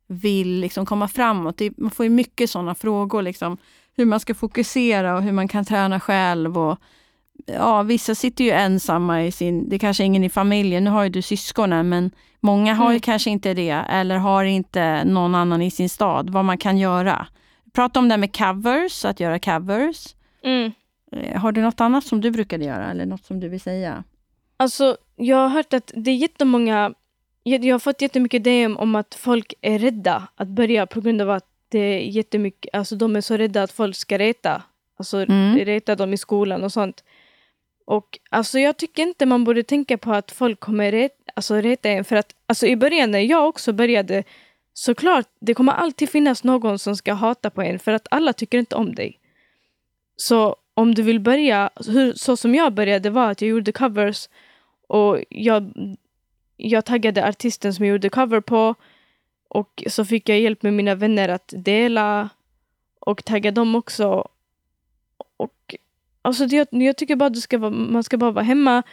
vill 0.07 0.59
liksom 0.59 0.86
komma 0.86 1.07
framåt? 1.07 1.62
Man 1.77 1.91
får 1.91 2.05
ju 2.05 2.09
mycket 2.09 2.49
sådana 2.49 2.75
frågor, 2.75 3.21
liksom, 3.21 3.57
hur 3.95 4.05
man 4.05 4.19
ska 4.19 4.36
fokusera 4.36 5.15
och 5.15 5.23
hur 5.23 5.31
man 5.31 5.47
kan 5.47 5.65
träna 5.65 5.99
själv. 5.99 6.57
Och, 6.57 6.77
ja, 7.46 7.84
vissa 7.84 8.15
sitter 8.15 8.43
ju 8.43 8.50
ensamma 8.52 9.24
i 9.24 9.32
sin, 9.32 9.69
det 9.69 9.76
är 9.76 9.80
kanske 9.80 10.04
är 10.04 10.06
ingen 10.06 10.24
i 10.24 10.30
familjen, 10.30 10.84
nu 10.84 10.89
har 10.89 11.04
ju 11.04 11.10
du 11.10 11.22
syskonen, 11.22 11.89
men 11.89 12.12
många 12.39 12.74
har 12.74 12.86
ju 12.91 12.96
Mm. 12.96 13.00
kanske 13.02 13.30
inte 13.30 13.54
det 13.54 13.69
eller 13.89 14.17
har 14.17 14.43
inte 14.43 15.04
någon 15.04 15.36
annan 15.36 15.62
i 15.62 15.72
sin 15.72 15.89
stad, 15.89 16.30
vad 16.30 16.46
man 16.46 16.58
kan 16.58 16.78
göra. 16.78 17.28
Prata 17.74 18.00
om 18.00 18.08
det 18.10 18.13
här 18.13 18.17
med 18.19 18.36
covers, 18.36 19.06
att 19.06 19.19
göra 19.19 19.39
covers. 19.39 20.15
Mm. 20.43 20.72
Eh, 21.12 21.41
Har 21.41 21.52
du 21.52 21.62
något 21.62 21.82
annat 21.82 22.04
som 22.06 22.22
du 22.22 22.32
brukade 22.32 22.65
göra 22.65 22.91
eller 22.91 23.06
något 23.06 23.26
som 23.26 23.39
du 23.39 23.50
vill 23.50 23.62
säga? 23.62 24.04
Alltså, 24.58 24.98
jag 25.15 25.38
har 25.38 25.50
hört 25.50 25.74
att 25.74 25.91
det 25.96 26.12
är 26.12 26.15
jättemånga... 26.15 26.93
Jag, 27.43 27.65
jag 27.65 27.74
har 27.74 27.80
fått 27.80 28.02
jättemycket 28.02 28.43
DM 28.43 28.78
om 28.78 28.96
att 28.96 29.15
folk 29.15 29.54
är 29.62 29.80
rädda 29.80 30.28
att 30.36 30.48
börja 30.48 30.86
på 30.86 31.02
grund 31.02 31.22
av 31.22 31.30
att 31.30 31.46
det 31.69 31.80
är 31.80 32.00
jättemycket... 32.00 32.76
Alltså 32.76 32.96
de 32.96 33.15
är 33.15 33.22
så 33.22 33.38
rädda 33.38 33.63
att 33.63 33.72
folk 33.72 33.96
ska 33.96 34.17
reta. 34.17 34.63
Alltså 35.00 35.17
Mm. 35.17 35.58
reta 35.58 35.96
dem 35.96 36.13
i 36.13 36.17
skolan 36.17 36.63
och 36.63 36.72
sånt. 36.72 37.04
Och 37.86 38.19
alltså 38.30 38.60
jag 38.60 38.78
tycker 38.78 39.04
inte 39.04 39.26
man 39.26 39.43
borde 39.43 39.63
tänka 39.63 39.98
på 39.98 40.13
att 40.13 40.32
folk 40.32 40.60
kommer 40.60 40.91
ret, 40.91 41.12
alltså, 41.36 41.56
reta 41.56 41.89
en. 41.89 42.04
För 42.04 42.15
att 42.15 42.36
alltså, 42.46 42.67
i 42.67 42.76
början 42.76 43.12
när 43.12 43.19
jag 43.19 43.48
också 43.48 43.74
började, 43.74 44.24
såklart, 44.74 45.28
det 45.39 45.54
kommer 45.54 45.74
alltid 45.74 46.10
finnas 46.10 46.43
någon 46.43 46.80
som 46.80 46.96
ska 46.96 47.13
hata 47.13 47.50
på 47.50 47.62
en. 47.62 47.80
För 47.80 47.91
att 47.91 48.08
alla 48.12 48.34
tycker 48.34 48.58
inte 48.58 48.76
om 48.76 48.96
dig. 48.96 49.19
Så 50.15 50.56
om 50.74 50.96
du 50.96 51.02
vill 51.02 51.19
börja, 51.19 51.69
alltså, 51.74 51.91
hur, 51.91 52.13
så 52.13 52.38
som 52.38 52.56
jag 52.56 52.74
började 52.74 53.10
var 53.10 53.32
att 53.32 53.41
jag 53.41 53.50
gjorde 53.50 53.72
covers 53.72 54.30
och 54.88 55.19
jag, 55.30 55.74
jag 56.58 56.86
taggade 56.86 57.28
artisten 57.28 57.74
som 57.74 57.86
jag 57.86 57.91
gjorde 57.91 58.10
cover 58.10 58.41
på 58.41 58.76
och 59.50 59.84
så 59.88 60.06
fick 60.06 60.30
jag 60.30 60.39
hjälp 60.39 60.63
med 60.63 60.74
mina 60.74 60.96
vänner 60.96 61.30
att 61.30 61.54
dela 61.58 62.30
och 63.00 63.26
tagga 63.26 63.52
dem 63.52 63.76
också. 63.76 64.28
Och 65.38 65.76
alltså 66.23 66.47
det, 66.47 66.67
jag 66.71 66.97
tycker 66.97 67.15
bara 67.15 67.25
att 67.25 67.33
du 67.33 67.41
ska 67.41 67.57
vara, 67.57 67.71
man 67.71 68.03
ska 68.03 68.17
bara 68.17 68.31
vara 68.31 68.45
hemma 68.45 68.83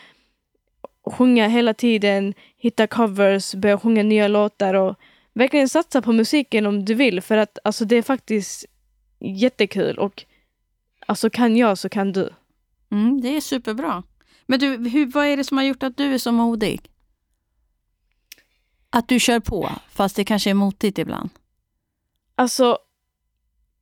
sjunga 1.06 1.48
hela 1.48 1.74
tiden, 1.74 2.34
hitta 2.56 2.86
covers, 2.86 3.54
börja 3.54 3.78
sjunga 3.78 4.02
nya 4.02 4.28
låtar 4.28 4.74
och 4.74 4.96
verkligen 5.32 5.68
satsa 5.68 6.02
på 6.02 6.12
musiken 6.12 6.66
om 6.66 6.84
du 6.84 6.94
vill 6.94 7.20
för 7.20 7.36
att 7.36 7.58
alltså 7.64 7.84
det 7.84 7.96
är 7.96 8.02
faktiskt 8.02 8.64
jättekul 9.20 9.98
och 9.98 10.24
alltså 11.06 11.30
kan 11.30 11.56
jag 11.56 11.78
så 11.78 11.88
kan 11.88 12.12
du. 12.12 12.30
Mm, 12.90 13.20
det 13.20 13.36
är 13.36 13.40
superbra. 13.40 14.02
Men 14.46 14.58
du, 14.58 14.88
hur, 14.88 15.06
vad 15.06 15.26
är 15.26 15.36
det 15.36 15.44
som 15.44 15.56
har 15.56 15.64
gjort 15.64 15.82
att 15.82 15.96
du 15.96 16.14
är 16.14 16.18
så 16.18 16.32
modig? 16.32 16.90
Att 18.90 19.08
du 19.08 19.20
kör 19.20 19.40
på, 19.40 19.70
fast 19.90 20.16
det 20.16 20.24
kanske 20.24 20.50
är 20.50 20.54
motigt 20.54 20.98
ibland. 20.98 21.30
Alltså, 22.34 22.78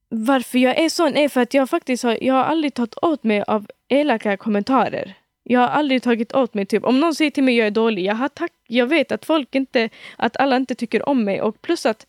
varför 0.08 0.58
jag 0.58 0.78
är 0.78 0.88
sån 0.88 1.16
är 1.16 1.28
för 1.28 1.40
att 1.40 1.54
jag 1.54 1.70
faktiskt 1.70 2.02
har, 2.02 2.18
jag 2.20 2.34
har 2.34 2.44
aldrig 2.44 2.74
tagit 2.74 2.94
åt 3.02 3.24
mig 3.24 3.42
av 3.42 3.66
elaka 3.88 4.36
kommentarer. 4.36 5.14
Jag 5.42 5.60
har 5.60 5.68
aldrig 5.68 6.02
tagit 6.02 6.34
åt 6.34 6.54
mig, 6.54 6.66
typ 6.66 6.84
om 6.84 7.00
någon 7.00 7.14
säger 7.14 7.30
till 7.30 7.44
mig 7.44 7.56
jag 7.56 7.66
är 7.66 7.70
dålig, 7.70 8.04
jag, 8.04 8.14
har 8.14 8.28
tack, 8.28 8.52
jag 8.66 8.86
vet 8.86 9.12
att 9.12 9.24
folk 9.24 9.54
inte, 9.54 9.88
att 10.16 10.36
alla 10.36 10.56
inte 10.56 10.74
tycker 10.74 11.08
om 11.08 11.24
mig 11.24 11.42
och 11.42 11.62
plus 11.62 11.86
att 11.86 12.06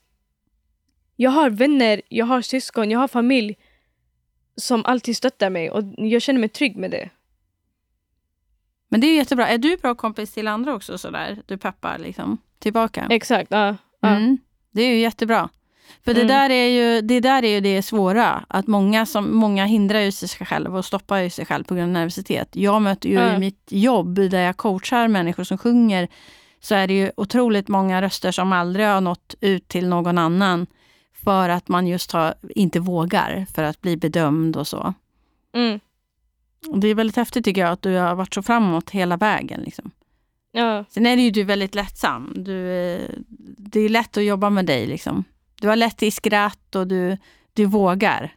jag 1.16 1.32
har 1.32 1.50
vänner, 1.50 2.02
jag 2.10 2.26
har 2.26 2.42
syskon, 2.42 2.92
jag 2.92 3.00
har 3.00 3.08
familj 3.08 3.58
som 4.56 4.86
alltid 4.86 5.18
stöttar 5.18 5.50
mig 5.50 5.72
och 5.72 5.84
jag 5.98 6.22
känner 6.22 6.40
mig 6.40 6.50
trygg 6.50 6.78
med 6.78 6.92
det. 6.92 7.10
Men 8.90 9.02
det 9.02 9.08
är 9.08 9.16
jättebra. 9.16 9.48
Är 9.48 9.58
du 9.58 9.78
bra 9.78 9.96
kompis 9.96 10.34
till 10.34 10.48
andra 10.48 10.76
också 10.76 10.98
sådär? 10.98 11.42
Du 11.46 11.58
peppar 11.58 11.98
liksom 11.98 12.38
tillbaka? 12.60 13.08
Exakt, 13.10 13.52
ja. 13.52 13.76
ja. 14.00 14.10
Mm. 14.10 14.38
Det 14.72 14.82
är 14.82 14.90
ju 14.90 15.00
jättebra. 15.00 15.50
För 16.06 16.14
det, 16.14 16.22
Mm. 16.22 16.28
där 16.28 16.50
är 16.50 16.68
ju, 16.68 17.02
det 17.02 17.20
där 17.20 17.44
är 17.46 17.50
ju 17.50 17.60
det 17.62 17.82
svåra. 17.82 18.46
Att 18.48 18.68
många, 18.68 19.06
som, 19.06 19.36
många 19.36 19.66
hindrar 19.66 20.00
ju 20.00 20.12
sig 20.12 20.30
själva 20.48 20.78
och 20.78 20.86
stoppar 20.86 21.18
ju 21.18 21.30
sig 21.30 21.46
själv 21.46 21.64
på 21.64 21.76
grund 21.76 21.88
av 21.90 21.94
nervositet. 21.94 22.50
Jag 22.56 22.82
möter 22.82 23.10
ju 23.10 23.16
Ja. 23.16 23.36
i 23.36 23.40
mitt 23.40 23.68
jobb 23.70 24.16
där 24.16 24.42
jag 24.42 24.58
coachar 24.58 25.08
människor 25.08 25.44
som 25.44 25.58
sjunger 25.58 26.08
så 26.62 26.76
är 26.76 26.88
det 26.88 26.94
ju 26.94 27.12
otroligt 27.18 27.68
många 27.68 28.02
röster 28.02 28.32
som 28.32 28.54
aldrig 28.54 28.86
har 28.86 29.02
nått 29.02 29.36
ut 29.42 29.68
till 29.68 29.88
någon 29.88 30.18
annan 30.18 30.68
för 31.24 31.50
att 31.50 31.68
man 31.68 31.88
just 31.88 32.12
har, 32.12 32.34
inte 32.56 32.80
vågar 32.80 33.46
för 33.54 33.64
att 33.64 33.82
bli 33.82 33.98
bedömd 33.98 34.56
och 34.58 34.68
så. 34.68 34.94
Mm. 35.56 35.80
Och 36.70 36.80
det 36.80 36.88
är 36.88 36.96
väldigt 36.96 37.16
häftigt 37.16 37.46
tycker 37.46 37.62
jag 37.62 37.72
att 37.72 37.82
du 37.82 37.96
har 37.96 38.16
varit 38.16 38.34
så 38.34 38.42
framåt 38.42 38.90
hela 38.90 39.18
vägen. 39.18 39.62
Liksom. 39.62 39.92
ja. 40.52 40.86
Sen 40.90 41.06
är 41.06 41.16
det 41.16 41.22
ju 41.22 41.32
du 41.32 41.44
väldigt 41.44 41.76
lättsam. 41.76 42.34
Du, 42.36 42.72
eh, 42.72 43.10
det 43.58 43.80
är 43.80 43.90
lätt 43.90 44.18
att 44.18 44.24
jobba 44.24 44.50
med 44.50 44.66
dig. 44.66 44.88
Liksom. 44.88 45.24
Du 45.62 45.68
har 45.68 45.76
lätt 45.76 45.98
till 45.98 46.12
skratt 46.12 46.76
och 46.76 46.88
du, 46.88 47.18
du 47.54 47.66
vågar. 47.66 48.36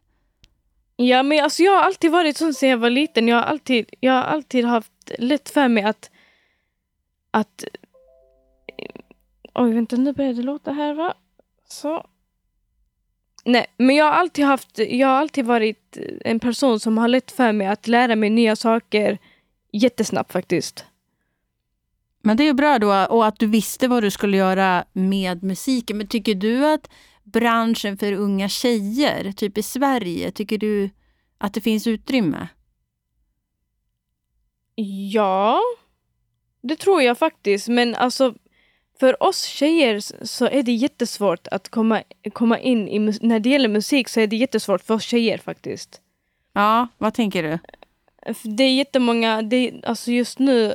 Ja, 0.96 1.22
men 1.22 1.44
alltså 1.44 1.62
jag 1.62 1.72
har 1.72 1.82
alltid 1.82 2.10
varit 2.10 2.36
sån 2.36 2.54
sen 2.54 2.68
jag 2.68 2.78
var 2.78 2.90
liten. 2.90 3.28
Jag 3.28 3.36
har 3.36 3.42
alltid, 3.42 3.86
jag 4.00 4.12
har 4.12 4.22
alltid 4.22 4.64
haft 4.64 4.92
lätt 5.18 5.50
för 5.50 5.68
mig 5.68 5.84
att... 5.84 6.10
att 7.30 7.64
oj, 9.54 9.72
vänta, 9.72 9.96
nu 9.96 10.12
börjar 10.12 10.32
det 10.32 10.42
låta 10.42 10.72
här, 10.72 10.94
va? 10.94 11.14
Så. 11.68 12.06
Nej, 13.44 13.66
men 13.76 13.96
jag 13.96 14.04
har 14.04 14.12
alltid 14.12 14.44
haft... 14.44 14.78
Jag 14.78 15.08
har 15.08 15.14
alltid 15.14 15.44
varit 15.44 15.98
en 16.24 16.40
person 16.40 16.80
som 16.80 16.98
har 16.98 17.08
lätt 17.08 17.30
för 17.30 17.52
mig 17.52 17.66
att 17.66 17.88
lära 17.88 18.16
mig 18.16 18.30
nya 18.30 18.56
saker 18.56 19.18
jättesnabbt 19.72 20.32
faktiskt. 20.32 20.86
Men 22.22 22.36
det 22.36 22.48
är 22.48 22.52
bra 22.52 22.78
då 22.78 23.06
och 23.10 23.26
att 23.26 23.38
du 23.38 23.46
visste 23.46 23.88
vad 23.88 24.02
du 24.02 24.10
skulle 24.10 24.36
göra 24.36 24.84
med 24.92 25.42
musiken. 25.42 25.98
Men 25.98 26.06
tycker 26.06 26.34
du 26.34 26.66
att 26.66 26.90
branschen 27.24 27.96
för 27.96 28.12
unga 28.12 28.48
tjejer, 28.48 29.32
typ 29.32 29.58
i 29.58 29.62
Sverige, 29.62 30.30
tycker 30.30 30.58
du 30.58 30.90
att 31.38 31.54
det 31.54 31.60
finns 31.60 31.86
utrymme? 31.86 32.48
Ja, 35.12 35.60
det 36.62 36.76
tror 36.76 37.02
jag 37.02 37.18
faktiskt. 37.18 37.68
Men 37.68 37.94
alltså, 37.94 38.34
för 39.00 39.22
oss 39.22 39.44
tjejer 39.44 40.24
så 40.26 40.46
är 40.46 40.62
det 40.62 40.72
jättesvårt 40.72 41.46
att 41.46 41.68
komma, 41.68 42.02
komma 42.32 42.58
in 42.58 42.88
i... 42.88 43.18
När 43.20 43.40
det 43.40 43.48
gäller 43.48 43.68
musik 43.68 44.08
så 44.08 44.20
är 44.20 44.26
det 44.26 44.36
jättesvårt 44.36 44.82
för 44.82 44.94
oss 44.94 45.04
tjejer 45.04 45.38
faktiskt. 45.38 46.00
Ja, 46.52 46.88
vad 46.98 47.14
tänker 47.14 47.42
du? 47.42 47.58
Det 48.42 48.64
är 48.64 48.74
jättemånga, 48.74 49.42
det 49.42 49.56
är, 49.56 49.86
alltså 49.86 50.10
just 50.10 50.38
nu 50.38 50.74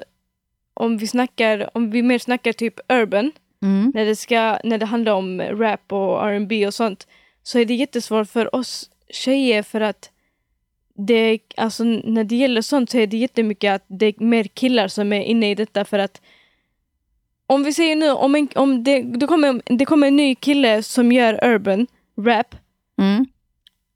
om 0.81 0.97
vi 0.97 1.07
snackar, 1.07 1.69
om 1.73 1.91
vi 1.91 2.01
mer 2.01 2.19
snackar 2.19 2.53
typ 2.53 2.79
urban, 2.89 3.31
Mm. 3.61 3.91
när 3.95 4.05
det, 4.05 4.15
ska, 4.15 4.59
när 4.63 4.77
det 4.77 4.85
handlar 4.85 5.11
om 5.13 5.41
rap 5.41 5.91
och 5.93 6.27
R&B 6.29 6.67
och 6.67 6.73
sånt, 6.73 7.07
så 7.43 7.59
är 7.59 7.65
det 7.65 7.73
jättesvårt 7.73 8.29
för 8.29 8.55
oss 8.55 8.89
tjejer 9.09 9.63
för 9.63 9.81
att 9.81 10.11
det, 10.95 11.39
alltså 11.57 11.83
när 11.83 12.23
det 12.23 12.35
gäller 12.35 12.61
sånt 12.61 12.89
så 12.89 12.97
är 12.97 13.07
det 13.07 13.17
jättemycket 13.17 13.73
att 13.73 13.85
det 13.87 14.05
är 14.05 14.23
mer 14.23 14.43
killar 14.43 14.87
som 14.87 15.13
är 15.13 15.21
inne 15.21 15.51
i 15.51 15.55
detta 15.55 15.85
för 15.85 15.99
att 15.99 16.21
om 17.47 17.63
vi 17.63 17.73
säger 17.73 17.95
nu, 17.95 18.11
om, 18.11 18.35
en, 18.35 18.47
om 18.55 18.83
det, 18.83 19.01
det, 19.01 19.27
kommer, 19.27 19.61
det 19.77 19.85
kommer 19.85 20.07
en 20.07 20.15
ny 20.15 20.35
kille 20.35 20.83
som 20.83 21.11
gör 21.11 21.45
urban 21.45 21.87
rap 22.19 22.55
Mm. 22.99 23.25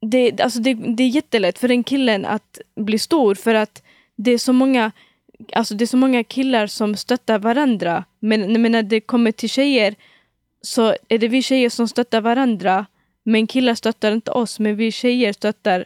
det, 0.01 0.41
alltså 0.41 0.59
det, 0.59 0.73
det 0.73 1.03
är 1.03 1.07
jättelätt 1.07 1.59
för 1.59 1.67
den 1.67 1.83
killen 1.83 2.25
att 2.25 2.59
bli 2.75 2.99
stor 2.99 3.35
för 3.35 3.55
att 3.55 3.83
det 4.15 4.31
är 4.31 4.37
så 4.37 4.53
många 4.53 4.91
Alltså 5.54 5.75
det 5.75 5.84
är 5.84 5.88
så 5.88 5.97
många 5.97 6.23
killar 6.23 6.67
som 6.67 6.95
stöttar 6.95 7.39
varandra. 7.39 8.04
Men, 8.19 8.62
men 8.62 8.71
när 8.71 8.84
det 8.84 9.01
kommer 9.01 9.32
till 9.32 9.49
tjejer 9.49 9.95
så 10.62 10.95
är 11.10 11.17
det 11.17 11.27
vi 11.27 11.41
tjejer 11.41 11.69
som 11.69 11.88
stöttar 11.88 12.21
varandra. 12.21 12.86
Men 13.23 13.47
killar 13.47 13.75
stöttar 13.75 14.12
inte 14.12 14.32
oss. 14.32 14.60
Men 14.60 14.75
vi 14.75 14.91
tjejer 14.91 15.34
stöttar 15.34 15.86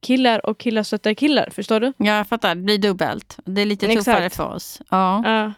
killar 0.00 0.46
och 0.46 0.58
killar 0.58 0.82
stöttar 0.82 1.14
killar. 1.14 1.50
Förstår 1.50 1.80
du? 1.80 1.92
Ja, 1.96 2.16
jag 2.16 2.28
fattar. 2.28 2.54
Det 2.54 2.62
blir 2.62 2.78
dubbelt. 2.78 3.38
Det 3.44 3.62
är 3.62 3.66
lite 3.66 3.86
Exakt. 3.86 4.04
tuffare 4.04 4.30
för 4.30 4.54
oss. 4.54 4.82
Ja. 4.90 5.22
Ja. 5.24 5.52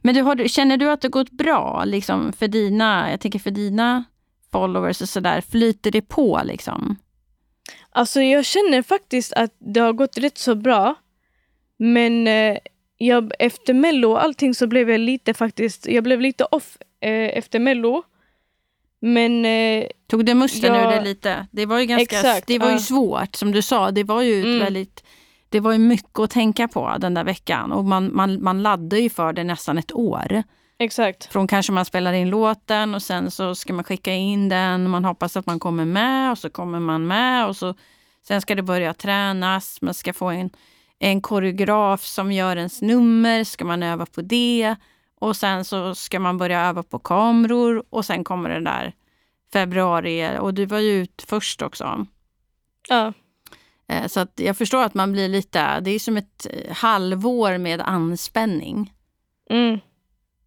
Men 0.00 0.14
du, 0.14 0.22
har, 0.22 0.48
känner 0.48 0.76
du 0.76 0.90
att 0.90 1.00
det 1.00 1.08
gått 1.08 1.30
bra 1.30 1.84
liksom, 1.84 2.32
för 2.32 2.48
dina, 2.48 3.10
jag 3.10 3.20
tänker 3.20 3.38
för 3.38 3.50
dina 3.50 4.04
followers 4.52 5.02
och 5.02 5.08
sådär? 5.08 5.40
Flyter 5.40 5.90
det 5.90 6.02
på 6.02 6.40
liksom? 6.44 6.96
Alltså 7.90 8.22
jag 8.22 8.44
känner 8.44 8.82
faktiskt 8.82 9.32
att 9.32 9.54
det 9.58 9.80
har 9.80 9.92
gått 9.92 10.18
rätt 10.18 10.38
så 10.38 10.54
bra. 10.54 10.94
Men 11.82 12.26
eh, 12.26 12.56
jag, 12.96 13.32
efter 13.38 13.74
mello 13.74 14.10
och 14.10 14.22
allting 14.24 14.54
så 14.54 14.66
blev 14.66 14.90
jag 14.90 15.00
lite 15.00 15.34
faktiskt, 15.34 15.86
jag 15.86 16.04
blev 16.04 16.20
lite 16.20 16.44
off 16.44 16.76
eh, 17.00 17.10
efter 17.38 17.58
mello. 17.58 18.02
Men 19.00 19.44
eh, 19.44 19.84
Tog 20.10 20.24
det 20.26 20.34
musten 20.34 20.74
Ja. 20.74 20.80
ur 20.92 20.96
det 20.96 21.00
lite? 21.04 21.46
Det 21.50 21.66
var 21.66 21.78
ju 21.78 21.86
ganska, 21.86 22.16
Exakt, 22.16 22.46
det 22.46 22.58
var 22.58 22.66
ju 22.66 22.72
ja. 22.72 22.78
svårt 22.78 23.36
som 23.36 23.52
du 23.52 23.62
sa. 23.62 23.90
Det 23.90 24.04
var 24.04 24.22
ju 24.22 24.40
Mm. 24.40 24.58
väldigt, 24.58 25.04
det 25.48 25.60
var 25.60 25.72
ju 25.72 25.78
mycket 25.78 26.18
att 26.18 26.30
tänka 26.30 26.68
på 26.68 26.96
den 26.98 27.14
där 27.14 27.24
veckan 27.24 27.72
och 27.72 27.84
man, 27.84 28.14
man, 28.16 28.42
man 28.42 28.62
laddar 28.62 28.98
ju 28.98 29.10
för 29.10 29.32
det 29.32 29.44
nästan 29.44 29.78
ett 29.78 29.92
år. 29.92 30.42
exakt. 30.78 31.24
Från 31.32 31.46
kanske 31.48 31.72
man 31.72 31.84
spelar 31.84 32.12
in 32.12 32.30
låten 32.30 32.94
och 32.94 33.02
sen 33.02 33.30
så 33.30 33.54
ska 33.54 33.72
man 33.72 33.84
skicka 33.84 34.12
in 34.12 34.48
den. 34.48 34.90
Man 34.90 35.04
hoppas 35.04 35.36
att 35.36 35.46
man 35.46 35.58
kommer 35.60 35.84
med 35.84 36.30
och 36.30 36.38
så 36.38 36.50
kommer 36.50 36.80
man 36.80 37.06
med 37.06 37.46
och 37.46 37.56
så 37.56 37.74
sen 38.26 38.40
ska 38.40 38.54
det 38.54 38.62
börja 38.62 38.94
tränas. 38.94 39.82
Man 39.82 39.94
ska 39.94 40.12
få 40.12 40.26
en, 40.30 40.50
en 41.00 41.20
koreograf 41.20 42.04
som 42.04 42.32
gör 42.32 42.56
ens 42.56 42.82
nummer. 42.82 43.44
Ska 43.44 43.64
man 43.64 43.82
öva 43.82 44.06
på 44.06 44.22
det 44.22 44.76
och 45.20 45.36
sen 45.36 45.64
så 45.64 45.94
ska 45.94 46.20
man 46.20 46.38
börja 46.38 46.60
öva 46.60 46.82
på 46.82 46.98
kameror 46.98 47.84
och 47.90 48.04
sen 48.04 48.24
kommer 48.24 48.50
det 48.50 48.60
där 48.64 48.94
februari 49.52 50.38
och 50.38 50.54
du 50.54 50.66
var 50.66 50.78
ju 50.78 50.92
ut 50.92 51.24
först 51.28 51.62
också. 51.62 52.06
Ja. 52.88 53.12
Eh, 53.88 54.06
Så 54.06 54.20
att 54.20 54.32
jag 54.40 54.56
förstår 54.56 54.82
att 54.82 54.94
man 54.94 55.12
blir 55.12 55.28
lite, 55.28 55.80
det 55.80 55.90
är 55.90 55.98
som 55.98 56.16
ett 56.16 56.46
eh, 56.50 56.76
halvår 56.76 57.58
med 57.58 57.80
anspänning. 57.80 58.92
Mm. 59.50 59.78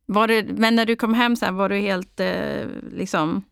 Var 0.05 0.27
du, 0.27 0.43
men 0.43 0.75
när 0.75 0.85
du 0.85 0.95
kom 0.95 1.13
hem 1.13 1.35
sen 1.35 1.55
var 1.55 1.69
du 1.69 1.77
helt 1.79 2.19
eh, 2.19 2.65
liksom... 2.91 3.43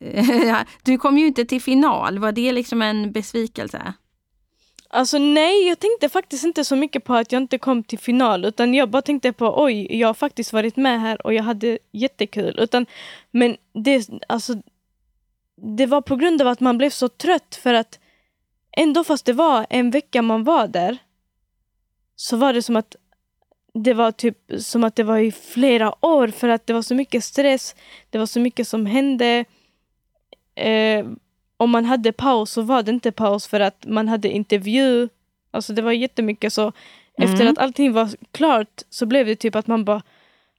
du 0.82 0.98
kom 0.98 1.18
ju 1.18 1.26
inte 1.26 1.44
till 1.44 1.62
final. 1.62 2.18
Var 2.18 2.32
det 2.32 2.52
liksom 2.52 2.82
en 2.82 3.12
besvikelse? 3.12 3.92
Alltså 4.90 5.18
nej, 5.18 5.68
jag 5.68 5.78
tänkte 5.78 6.08
faktiskt 6.08 6.44
inte 6.44 6.64
så 6.64 6.76
mycket 6.76 7.04
på 7.04 7.14
att 7.14 7.32
jag 7.32 7.42
inte 7.42 7.58
kom 7.58 7.82
till 7.82 7.98
final. 7.98 8.44
Utan 8.44 8.74
jag 8.74 8.90
bara 8.90 9.02
tänkte 9.02 9.32
på 9.32 9.62
oj, 9.62 9.98
jag 10.00 10.08
har 10.08 10.14
faktiskt 10.14 10.52
varit 10.52 10.76
med 10.76 11.00
här 11.00 11.26
och 11.26 11.34
jag 11.34 11.42
hade 11.42 11.78
jättekul. 11.92 12.58
Utan, 12.58 12.86
men 13.30 13.56
det, 13.72 14.08
alltså, 14.28 14.54
det 15.56 15.86
var 15.86 16.00
på 16.00 16.16
grund 16.16 16.42
av 16.42 16.48
att 16.48 16.60
man 16.60 16.78
blev 16.78 16.90
så 16.90 17.08
trött 17.08 17.54
för 17.62 17.74
att 17.74 17.98
ändå 18.76 19.04
fast 19.04 19.26
det 19.26 19.32
var 19.32 19.66
en 19.70 19.90
vecka 19.90 20.22
man 20.22 20.44
var 20.44 20.68
där 20.68 20.98
så 22.16 22.36
var 22.36 22.52
det 22.52 22.62
som 22.62 22.76
att 22.76 22.96
det 23.74 23.94
var 23.94 24.12
typ 24.12 24.38
som 24.58 24.84
att 24.84 24.96
det 24.96 25.02
var 25.02 25.18
i 25.18 25.32
flera 25.32 26.06
år 26.06 26.28
för 26.28 26.48
att 26.48 26.66
det 26.66 26.72
var 26.72 26.82
så 26.82 26.94
mycket 26.94 27.24
stress, 27.24 27.74
det 28.10 28.18
var 28.18 28.26
så 28.26 28.40
mycket 28.40 28.68
som 28.68 28.86
hände. 28.86 29.44
Eh, 30.54 31.06
om 31.60 31.70
man 31.70 31.84
hade 31.84 32.12
paus 32.12 32.50
så 32.52 32.62
var 32.62 32.82
det 32.82 32.90
inte 32.90 33.12
paus 33.12 33.46
för 33.46 33.60
att 33.60 33.84
man 33.86 34.08
hade 34.08 34.30
intervju. 34.30 35.08
Alltså 35.50 35.72
det 35.72 35.82
var 35.82 35.92
jättemycket 35.92 36.52
så. 36.52 36.72
Efter 37.18 37.40
Mm. 37.40 37.52
att 37.52 37.58
allting 37.58 37.92
var 37.92 38.08
klart 38.32 38.82
så 38.90 39.06
blev 39.06 39.26
det 39.26 39.36
typ 39.36 39.54
att 39.54 39.66
man 39.66 39.84
bara 39.84 40.02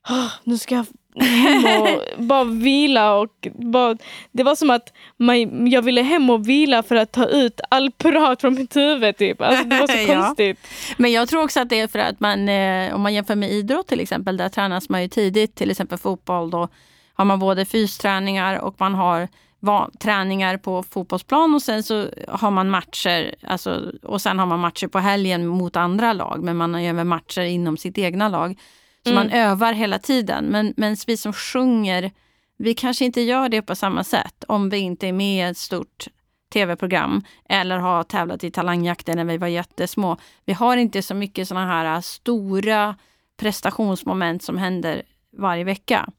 "Ah, 0.02 0.30
nu 0.44 0.58
ska 0.58 0.76
jag 0.76 0.86
hem 1.26 1.82
och 1.82 1.88
bara 2.24 2.44
vila 2.44 3.16
och 3.16 3.48
bara, 3.56 3.98
det 4.32 4.44
var 4.44 4.56
som 4.56 4.70
att 4.70 4.94
man, 5.18 5.68
jag 5.72 5.82
ville 5.82 6.02
hem 6.02 6.30
och 6.30 6.50
vila 6.50 6.84
för 6.84 6.96
att 6.96 7.12
ta 7.12 7.26
ut 7.26 7.62
all 7.70 7.92
prat 7.92 8.42
från 8.42 8.54
mitt 8.54 8.76
huvud 8.76 9.18
typ. 9.18 9.42
Alltså 9.42 9.64
det 9.64 9.80
var 9.80 9.88
så 9.88 9.98
Ja. 10.12 10.22
konstigt. 10.22 10.60
Men 10.98 11.12
jag 11.12 11.30
tror 11.30 11.44
också 11.44 11.60
att 11.60 11.70
det 11.70 11.80
är 11.80 11.88
för 11.88 12.00
att 12.00 12.20
man, 12.20 12.50
eh, 12.50 12.96
om 12.96 13.02
man 13.02 13.14
jämför 13.14 13.36
med 13.36 13.52
idrott 13.52 13.88
till 13.88 14.00
exempel, 14.00 14.38
där 14.38 14.50
tränas 14.50 14.90
man 14.90 15.02
ju 15.02 15.08
tidigt. 15.08 15.56
Till 15.56 15.72
exempel 15.72 15.98
fotboll, 15.98 16.50
då 16.50 16.68
har 17.14 17.26
man 17.26 17.40
både 17.40 17.66
fysträningar 17.66 18.60
och 18.60 18.76
man 18.78 18.96
har 18.96 19.28
va- 19.60 19.89
träningar 20.00 20.58
på 20.58 20.84
fotbollsplan 20.84 21.54
och 21.56 21.62
sen 21.62 21.84
så 21.84 22.08
har 22.28 22.52
man 22.52 22.69
matcher, 22.69 23.36
alltså, 23.48 23.91
och 24.04 24.22
sen 24.22 24.39
har 24.39 24.45
man 24.45 24.60
matcher 24.60 24.88
på 24.88 25.00
helgen 25.00 25.48
mot 25.48 25.76
andra 25.76 26.13
lag, 26.13 26.43
men 26.43 26.58
man 26.58 26.74
har 26.74 26.82
ju 26.82 26.88
även 26.88 27.08
matcher 27.08 27.41
inom 27.41 27.78
sitt 27.78 27.98
egna 27.98 28.30
lag. 28.30 28.60
Så 29.04 29.12
Mm. 29.12 29.24
man 29.24 29.32
övar 29.39 29.74
hela 29.74 30.00
tiden. 30.00 30.45
Men, 30.45 30.74
men 30.78 30.95
vi 31.08 31.17
som 31.17 31.34
sjunger, 31.34 32.12
vi 32.58 32.74
kanske 32.74 33.06
inte 33.06 33.22
gör 33.22 33.50
det 33.50 33.62
på 33.62 33.76
samma 33.76 34.04
sätt 34.04 34.43
om 34.48 34.69
vi 34.69 34.78
inte 34.78 35.08
är 35.08 35.13
med 35.13 35.48
i 35.48 35.52
ett 35.52 35.58
stort 35.58 36.08
tv-program 36.54 37.24
eller 37.50 37.78
har 37.78 38.04
tävlat 38.04 38.43
i 38.43 38.52
talangjakten 38.52 39.17
när 39.17 39.26
vi 39.26 39.38
var 39.38 39.48
jättesmå. 39.48 40.17
Vi 40.45 40.54
har 40.54 40.78
inte 40.78 41.02
så 41.02 41.15
mycket 41.15 41.48
såna 41.48 41.65
här 41.65 42.02
stora 42.02 42.95
prestationsmoment 43.39 44.43
som 44.43 44.58
händer 44.58 45.02
varje 45.38 45.63
vecka. 45.63 46.10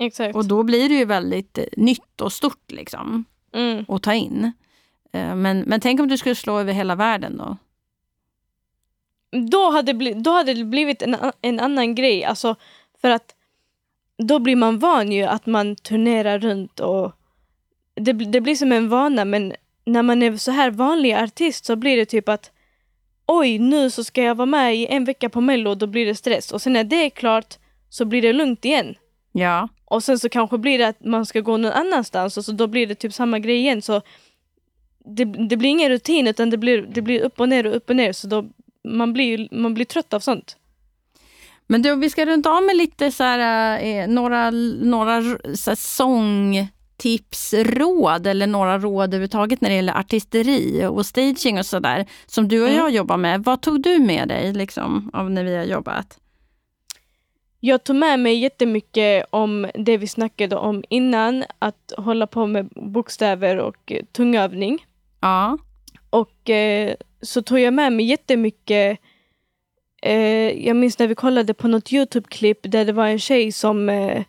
Exakt. 0.00 0.36
Och 0.36 0.44
då 0.44 0.62
blir 0.62 0.88
det 0.88 0.94
ju 0.94 1.04
väldigt 1.04 1.58
eh, 1.58 1.64
nytt 1.76 2.20
och 2.20 2.32
stort 2.32 2.70
liksom 2.70 3.24
Mm. 3.52 3.84
att 3.88 4.02
ta 4.02 4.14
in. 4.14 4.52
Eh, 5.12 5.34
Men, 5.34 5.60
men 5.60 5.80
tänk 5.80 6.00
om 6.00 6.08
du 6.08 6.18
skulle 6.18 6.34
slå 6.34 6.58
över 6.58 6.72
hela 6.72 6.94
världen 6.94 7.36
då? 7.36 7.56
Då, 9.50 9.70
hade 9.70 9.94
bli, 9.94 10.12
då 10.14 10.30
hade 10.30 10.54
det 10.54 10.64
blivit 10.64 11.02
en, 11.02 11.16
en 11.42 11.60
annan 11.60 11.94
grej. 11.94 12.24
Alltså, 12.24 12.56
för 13.00 13.10
att 13.10 13.34
då 14.28 14.38
blir 14.38 14.56
man 14.56 14.78
van 14.78 15.12
ju 15.12 15.22
att 15.22 15.46
man 15.46 15.76
turnerar 15.76 16.38
runt 16.38 16.80
och 16.80 17.12
det, 17.94 18.12
det 18.12 18.40
blir 18.40 18.54
som 18.54 18.72
en 18.72 18.88
vana 18.88 19.24
men 19.24 19.52
när 19.84 20.02
man 20.02 20.22
är 20.22 20.36
så 20.36 20.50
här 20.50 20.70
vanlig 20.70 21.12
artist 21.12 21.64
så 21.64 21.76
blir 21.76 21.96
det 21.96 22.06
typ 22.06 22.28
att 22.28 22.50
oj, 23.26 23.58
nu 23.58 23.90
så 23.90 24.04
ska 24.04 24.22
jag 24.22 24.34
vara 24.34 24.46
med 24.46 24.76
i 24.76 24.86
en 24.86 25.04
vecka 25.04 25.28
på 25.28 25.40
mello 25.40 25.70
och 25.70 25.78
då 25.78 25.86
blir 25.86 26.06
det 26.06 26.14
stress 26.14 26.52
och 26.52 26.62
sen 26.62 26.72
när 26.72 26.84
det 26.84 26.96
är 26.96 27.10
klart 27.10 27.58
så 27.88 28.04
blir 28.04 28.22
det 28.22 28.32
lugnt 28.32 28.64
igen. 28.64 28.94
Ja. 29.32 29.68
Och 29.84 30.04
sen 30.04 30.18
så 30.18 30.28
kanske 30.28 30.58
blir 30.58 30.78
det 30.78 30.88
att 30.88 31.04
man 31.04 31.26
ska 31.26 31.40
gå 31.40 31.56
någon 31.56 31.72
annanstans 31.72 32.36
och 32.36 32.44
så 32.44 32.52
då 32.52 32.66
blir 32.66 32.86
det 32.86 32.94
typ 32.94 33.12
samma 33.12 33.38
grej 33.38 33.56
igen. 33.56 33.82
Så 33.82 34.02
det, 35.04 35.24
det 35.24 35.56
blir 35.56 35.70
ingen 35.70 35.88
rutin 35.88 36.26
utan 36.26 36.50
det 36.50 36.56
blir, 36.58 36.82
det 36.82 37.02
blir 37.02 37.20
upp 37.20 37.40
och 37.40 37.48
ner 37.48 37.66
och 37.66 37.76
upp 37.76 37.90
och 37.90 37.96
ner. 37.96 38.12
Så 38.12 38.26
då, 38.26 38.44
man, 38.88 39.12
blir, 39.12 39.48
man 39.50 39.74
blir 39.74 39.84
trött 39.84 40.14
av 40.14 40.20
sånt. 40.20 40.56
Men 41.66 41.82
du, 41.82 41.96
vi 41.96 42.10
ska 42.10 42.26
runt 42.26 42.46
av 42.46 42.62
med 42.62 42.76
lite 42.76 43.12
så 43.12 43.24
här, 43.24 43.78
eh, 43.84 44.08
några, 44.08 44.50
några 44.50 45.22
så 45.54 45.70
här, 45.70 45.74
sångtips, 45.76 47.54
råd 47.54 48.26
eller 48.26 48.46
några 48.46 48.78
råd 48.78 49.08
överhuvudtaget 49.08 49.60
när 49.60 49.68
det 49.68 49.76
gäller 49.76 49.98
artisteri 49.98 50.86
och 50.86 51.06
staging 51.06 51.58
och 51.58 51.66
sådär 51.66 52.06
som 52.26 52.48
du 52.48 52.62
och 52.62 52.68
Mm. 52.68 52.78
jag 52.80 52.90
jobbar 52.90 53.16
med. 53.16 53.44
Vad 53.44 53.60
tog 53.60 53.82
du 53.82 53.98
med 53.98 54.28
dig 54.28 54.52
liksom, 54.52 55.10
av 55.12 55.30
när 55.30 55.44
vi 55.44 55.56
har 55.56 55.64
jobbat? 55.64 56.18
Jag 57.60 57.84
tog 57.84 57.96
med 57.96 58.20
mig 58.20 58.34
jättemycket 58.38 59.26
om 59.30 59.66
det 59.74 59.96
vi 59.96 60.06
snackade 60.06 60.56
om 60.56 60.84
innan. 60.88 61.44
Att 61.58 61.92
hålla 61.96 62.26
på 62.26 62.46
med 62.46 62.66
bokstäver 62.66 63.56
och 63.56 63.92
eh, 63.92 64.04
tungövning. 64.12 64.86
Ja. 65.20 65.58
Och 66.10 66.50
eh, 66.50 66.94
så 67.22 67.42
tog 67.42 67.58
jag 67.58 67.74
med 67.74 67.92
mig 67.92 68.06
jättemycket 68.06 68.98
eh, 70.02 70.66
Jag 70.66 70.76
minns 70.76 70.98
när 70.98 71.06
vi 71.06 71.14
kollade 71.14 71.54
på 71.54 71.68
något 71.68 71.92
Youtube-klipp 71.92 72.58
där 72.62 72.84
det 72.84 72.92
var 72.92 73.06
en 73.06 73.18
tjej 73.18 73.52
som 73.52 73.88
eh, 73.88 74.22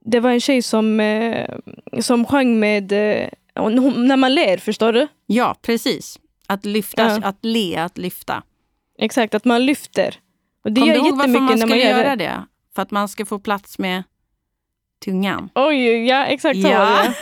Det 0.00 0.20
var 0.20 0.30
en 0.30 0.40
tjej 0.40 0.62
som, 0.62 1.00
eh, 1.00 1.48
som 2.00 2.24
sjöng 2.24 2.60
med 2.60 2.92
eh, 2.92 3.28
När 3.96 4.16
man 4.16 4.34
ler, 4.34 4.56
förstår 4.58 4.92
du? 4.92 5.08
ja, 5.26 5.56
precis. 5.62 6.18
Att 6.46 6.64
lyfta, 6.66 7.02
Ja. 7.02 7.20
att 7.28 7.38
le, 7.44 7.76
att 7.76 7.98
lyfta. 7.98 8.42
Exakt, 8.98 9.34
att 9.34 9.44
man 9.44 9.66
lyfter. 9.66 10.14
Och 10.64 10.72
det 10.72 10.80
Kom 10.80 10.88
gör 10.88 10.94
du 10.94 11.00
ihåg 11.00 11.16
varför 11.18 11.32
man 11.32 11.46
när 11.46 11.56
skulle 11.56 11.68
man 11.68 11.78
gör 11.78 11.88
göra 11.98 12.16
det. 12.16 12.24
det? 12.24 12.46
För 12.74 12.82
att 12.82 12.90
man 12.90 13.08
ska 13.08 13.26
få 13.26 13.38
plats 13.38 13.78
med 13.78 14.02
tungan. 15.04 15.50
Oj, 15.54 16.06
ja 16.08 16.24
exakt 16.24 16.62
så 16.62 16.68
Ja. 16.68 17.04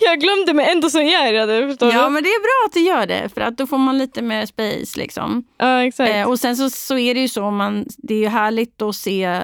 jag 0.00 0.20
glömde 0.20 0.52
men 0.54 0.68
ändå 0.68 0.90
så 0.90 1.00
gör 1.02 1.32
jag 1.32 1.48
det, 1.48 1.68
förstår 1.68 1.92
Ja, 1.92 2.04
du? 2.04 2.10
men 2.10 2.22
det 2.22 2.28
är 2.28 2.40
bra 2.40 2.66
att 2.68 2.72
du 2.74 2.80
gör 2.80 3.06
det, 3.06 3.28
för 3.34 3.40
att 3.40 3.58
då 3.58 3.66
får 3.66 3.78
man 3.78 3.98
lite 3.98 4.22
mer 4.22 4.46
space. 4.46 4.98
liksom. 5.00 5.44
Ja, 5.58 5.84
exakt. 5.84 6.10
Eh, 6.14 6.28
och 6.28 6.40
sen 6.40 6.56
så, 6.56 6.70
så 6.70 6.98
är 6.98 7.14
det 7.14 7.20
ju 7.20 7.28
så, 7.28 7.50
man, 7.50 7.86
det 7.98 8.14
är 8.14 8.18
ju 8.18 8.28
härligt 8.28 8.82
att 8.82 8.96
se, 8.96 9.40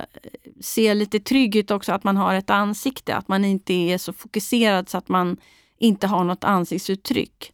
se 0.61 0.95
lite 0.95 1.21
trygg 1.21 1.57
ut 1.57 1.71
också, 1.71 1.93
att 1.93 2.05
man 2.05 2.17
har 2.17 2.35
ett 2.35 2.51
ansikte. 2.51 3.15
Att 3.17 3.29
man 3.29 3.45
inte 3.45 3.73
är 3.75 3.99
så 3.99 4.13
fokuserad 4.13 4.89
så 4.89 4.99
att 4.99 5.09
man 5.09 5.37
inte 5.79 6.07
har 6.07 6.25
något 6.25 6.45
ansiktsuttryck. 6.45 7.53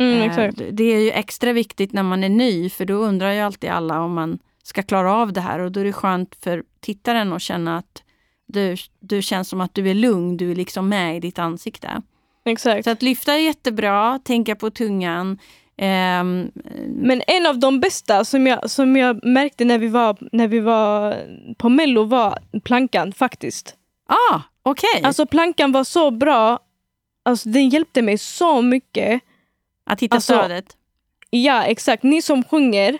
mm, 0.00 0.30
Eh, 0.30 0.50
det 0.72 0.84
är 0.84 1.00
ju 1.00 1.10
extra 1.10 1.52
viktigt 1.52 1.92
när 1.92 2.02
man 2.02 2.24
är 2.24 2.28
ny, 2.28 2.70
för 2.70 2.84
då 2.84 2.94
undrar 2.94 3.32
ju 3.32 3.40
alltid 3.40 3.70
alla 3.70 4.00
om 4.00 4.14
man 4.14 4.38
ska 4.62 4.82
klara 4.82 5.14
av 5.14 5.32
det 5.32 5.40
här. 5.40 5.58
Och 5.58 5.72
då 5.72 5.80
är 5.80 5.84
det 5.84 5.92
skönt 5.92 6.34
för 6.34 6.64
tittaren 6.80 7.32
att 7.32 7.42
känna 7.42 7.76
att 7.78 8.02
du, 8.46 8.76
du 9.00 9.22
känns 9.22 9.48
som 9.48 9.60
att 9.60 9.74
du 9.74 9.90
är 9.90 9.94
lugn, 9.94 10.36
du 10.36 10.50
är 10.50 10.54
liksom 10.54 10.88
med 10.88 11.16
i 11.16 11.20
ditt 11.20 11.38
ansikte. 11.38 12.02
exakt. 12.44 12.84
Så 12.84 12.90
att 12.90 13.02
lyfta 13.02 13.34
är 13.34 13.38
jättebra, 13.38 14.18
tänka 14.24 14.56
på 14.56 14.70
tungan. 14.70 15.38
Ehm, 15.76 16.50
Men 16.86 17.22
en 17.26 17.46
av 17.46 17.58
de 17.58 17.80
bästa 17.80 18.24
som 18.24 18.46
jag, 18.46 18.70
som 18.70 18.96
jag 18.96 19.24
märkte 19.24 19.64
när 19.64 19.78
vi, 19.78 19.88
var, 19.88 20.16
när 20.32 20.48
vi 20.48 20.60
var 20.60 21.16
på 21.58 21.68
Mello 21.68 22.04
var 22.04 22.38
plankan 22.64 23.12
faktiskt. 23.12 23.74
ah, 24.08 24.40
okej. 24.62 25.02
Alltså 25.02 25.26
plankan 25.26 25.72
var 25.72 25.84
så 25.84 26.10
bra. 26.10 26.58
Alltså 27.22 27.48
den 27.48 27.68
hjälpte 27.68 28.02
mig 28.02 28.18
så 28.18 28.62
mycket. 28.62 29.20
att 29.86 30.00
hitta 30.00 30.16
alltså, 30.16 30.38
stödet. 30.38 30.76
Ja, 31.30 31.64
exakt. 31.64 32.02
Ni 32.02 32.22
som 32.22 32.44
sjunger 32.44 32.98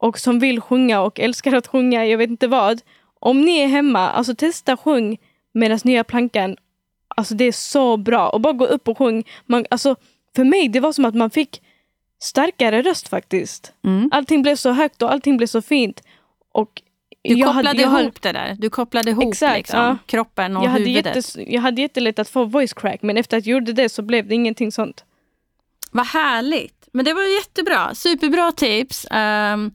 och 0.00 0.18
som 0.18 0.38
vill 0.38 0.60
sjunga 0.60 1.00
och 1.00 1.20
älskar 1.20 1.52
att 1.54 1.66
sjunga, 1.66 2.06
jag 2.06 2.18
vet 2.18 2.30
inte 2.30 2.48
vad. 2.48 2.80
Om 3.20 3.40
ni 3.42 3.58
är 3.58 3.66
hemma, 3.66 4.10
alltså 4.10 4.34
testa 4.34 4.76
sjung 4.76 5.16
medan 5.54 5.78
ni 5.84 5.92
gör 5.94 6.02
plankan. 6.02 6.56
Alltså 7.16 7.34
det 7.34 7.44
är 7.44 7.52
så 7.52 7.96
bra. 7.96 8.28
Och 8.28 8.40
bara 8.40 8.52
gå 8.52 8.66
upp 8.66 8.88
och 8.88 8.98
sjung. 8.98 9.24
Man, 9.46 9.66
alltså, 9.70 9.96
för 10.36 10.44
mig 10.44 10.68
det 10.68 10.80
var 10.80 10.92
som 10.92 11.04
att 11.04 11.14
man 11.14 11.30
fick 11.30 11.62
starkare 12.22 12.82
röst 12.82 13.08
faktiskt. 13.08 13.72
Mm. 13.84 14.08
Allting 14.12 14.42
blev 14.42 14.56
så 14.56 14.70
högt 14.72 15.02
och 15.02 15.12
allting 15.12 15.36
blev 15.36 15.46
så 15.46 15.62
fint. 15.62 16.02
Och 16.52 16.82
Du 17.22 17.34
jag 17.34 17.46
kopplade 17.46 17.68
hade, 17.68 17.82
jag 17.82 17.88
hade- 17.88 18.02
ihop 18.02 18.22
det 18.22 18.32
där. 18.32 18.56
Du 18.58 18.70
kopplade 18.70 19.10
ihop 19.10 19.24
Exakt, 19.32 19.56
liksom, 19.56 19.78
ja. 19.80 19.96
kroppen 20.06 20.56
och 20.56 20.64
jag 20.64 20.70
hade, 20.70 20.84
huvudet. 20.84 21.06
jättes, 21.06 21.36
jag 21.46 21.60
hade 21.62 21.82
jättelätt 21.82 22.18
att 22.18 22.28
få 22.28 22.44
voice 22.44 22.72
crack 22.72 23.02
men 23.02 23.16
efter 23.16 23.36
att 23.38 23.46
jag 23.46 23.52
gjorde 23.52 23.72
det 23.72 23.88
så 23.88 24.02
blev 24.02 24.28
det 24.28 24.34
ingenting 24.34 24.72
sånt. 24.72 25.04
Vad 25.90 26.06
härligt. 26.06 26.88
Men 26.92 27.04
det 27.04 27.14
var 27.14 27.22
jättebra. 27.38 27.94
Superbra 27.94 28.52
tips. 28.52 29.06
Ehm, 29.10 29.72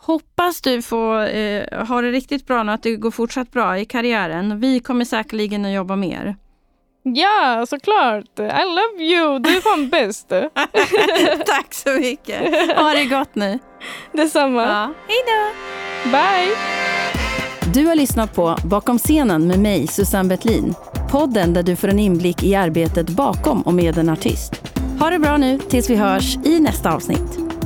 hoppas 0.00 0.60
du 0.60 0.82
får 0.82 1.28
eh, 1.28 1.86
ha 1.86 2.00
det 2.00 2.10
riktigt 2.10 2.46
bra 2.46 2.62
nu, 2.62 2.72
att 2.72 2.82
det 2.82 2.96
går 2.96 3.10
fortsatt 3.10 3.50
bra 3.50 3.78
i 3.78 3.84
karriären. 3.84 4.60
Vi 4.60 4.80
kommer 4.80 5.04
säkerligen 5.04 5.64
att 5.64 5.72
jobba 5.72 5.96
mer. 5.96 6.36
Ja, 7.02 7.66
såklart! 7.68 8.38
I 8.38 8.64
love 8.64 9.04
you! 9.04 9.38
Du 9.38 9.56
är 9.56 9.60
fan 9.60 9.88
bäst! 9.88 10.28
Tack 11.46 11.74
så 11.74 11.90
mycket. 11.90 12.40
Ha 12.76 12.92
det 12.92 13.04
gott 13.04 13.34
nu. 13.34 13.58
Detsamma. 14.12 14.62
Ja. 14.62 14.92
Hej 15.08 15.18
då. 15.26 16.10
Bye! 16.10 16.56
Du 17.74 17.86
har 17.86 17.94
lyssnat 17.94 18.34
på 18.34 18.56
Bakom 18.64 18.98
scenen 18.98 19.46
med 19.46 19.58
mig, 19.58 19.86
Susanne 19.86 20.28
Bettlin. 20.28 20.74
Podden 21.10 21.54
där 21.54 21.62
du 21.62 21.76
får 21.76 21.88
en 21.88 21.98
inblick 21.98 22.42
i 22.42 22.54
arbetet 22.54 23.10
bakom 23.10 23.62
och 23.62 23.74
med 23.74 23.98
en 23.98 24.08
artist. 24.08 24.62
Ha 24.98 25.10
det 25.10 25.18
bra 25.18 25.36
nu 25.36 25.58
tills 25.58 25.90
vi 25.90 25.96
hörs 25.96 26.36
i 26.36 26.60
nästa 26.60 26.94
avsnitt. 26.94 27.59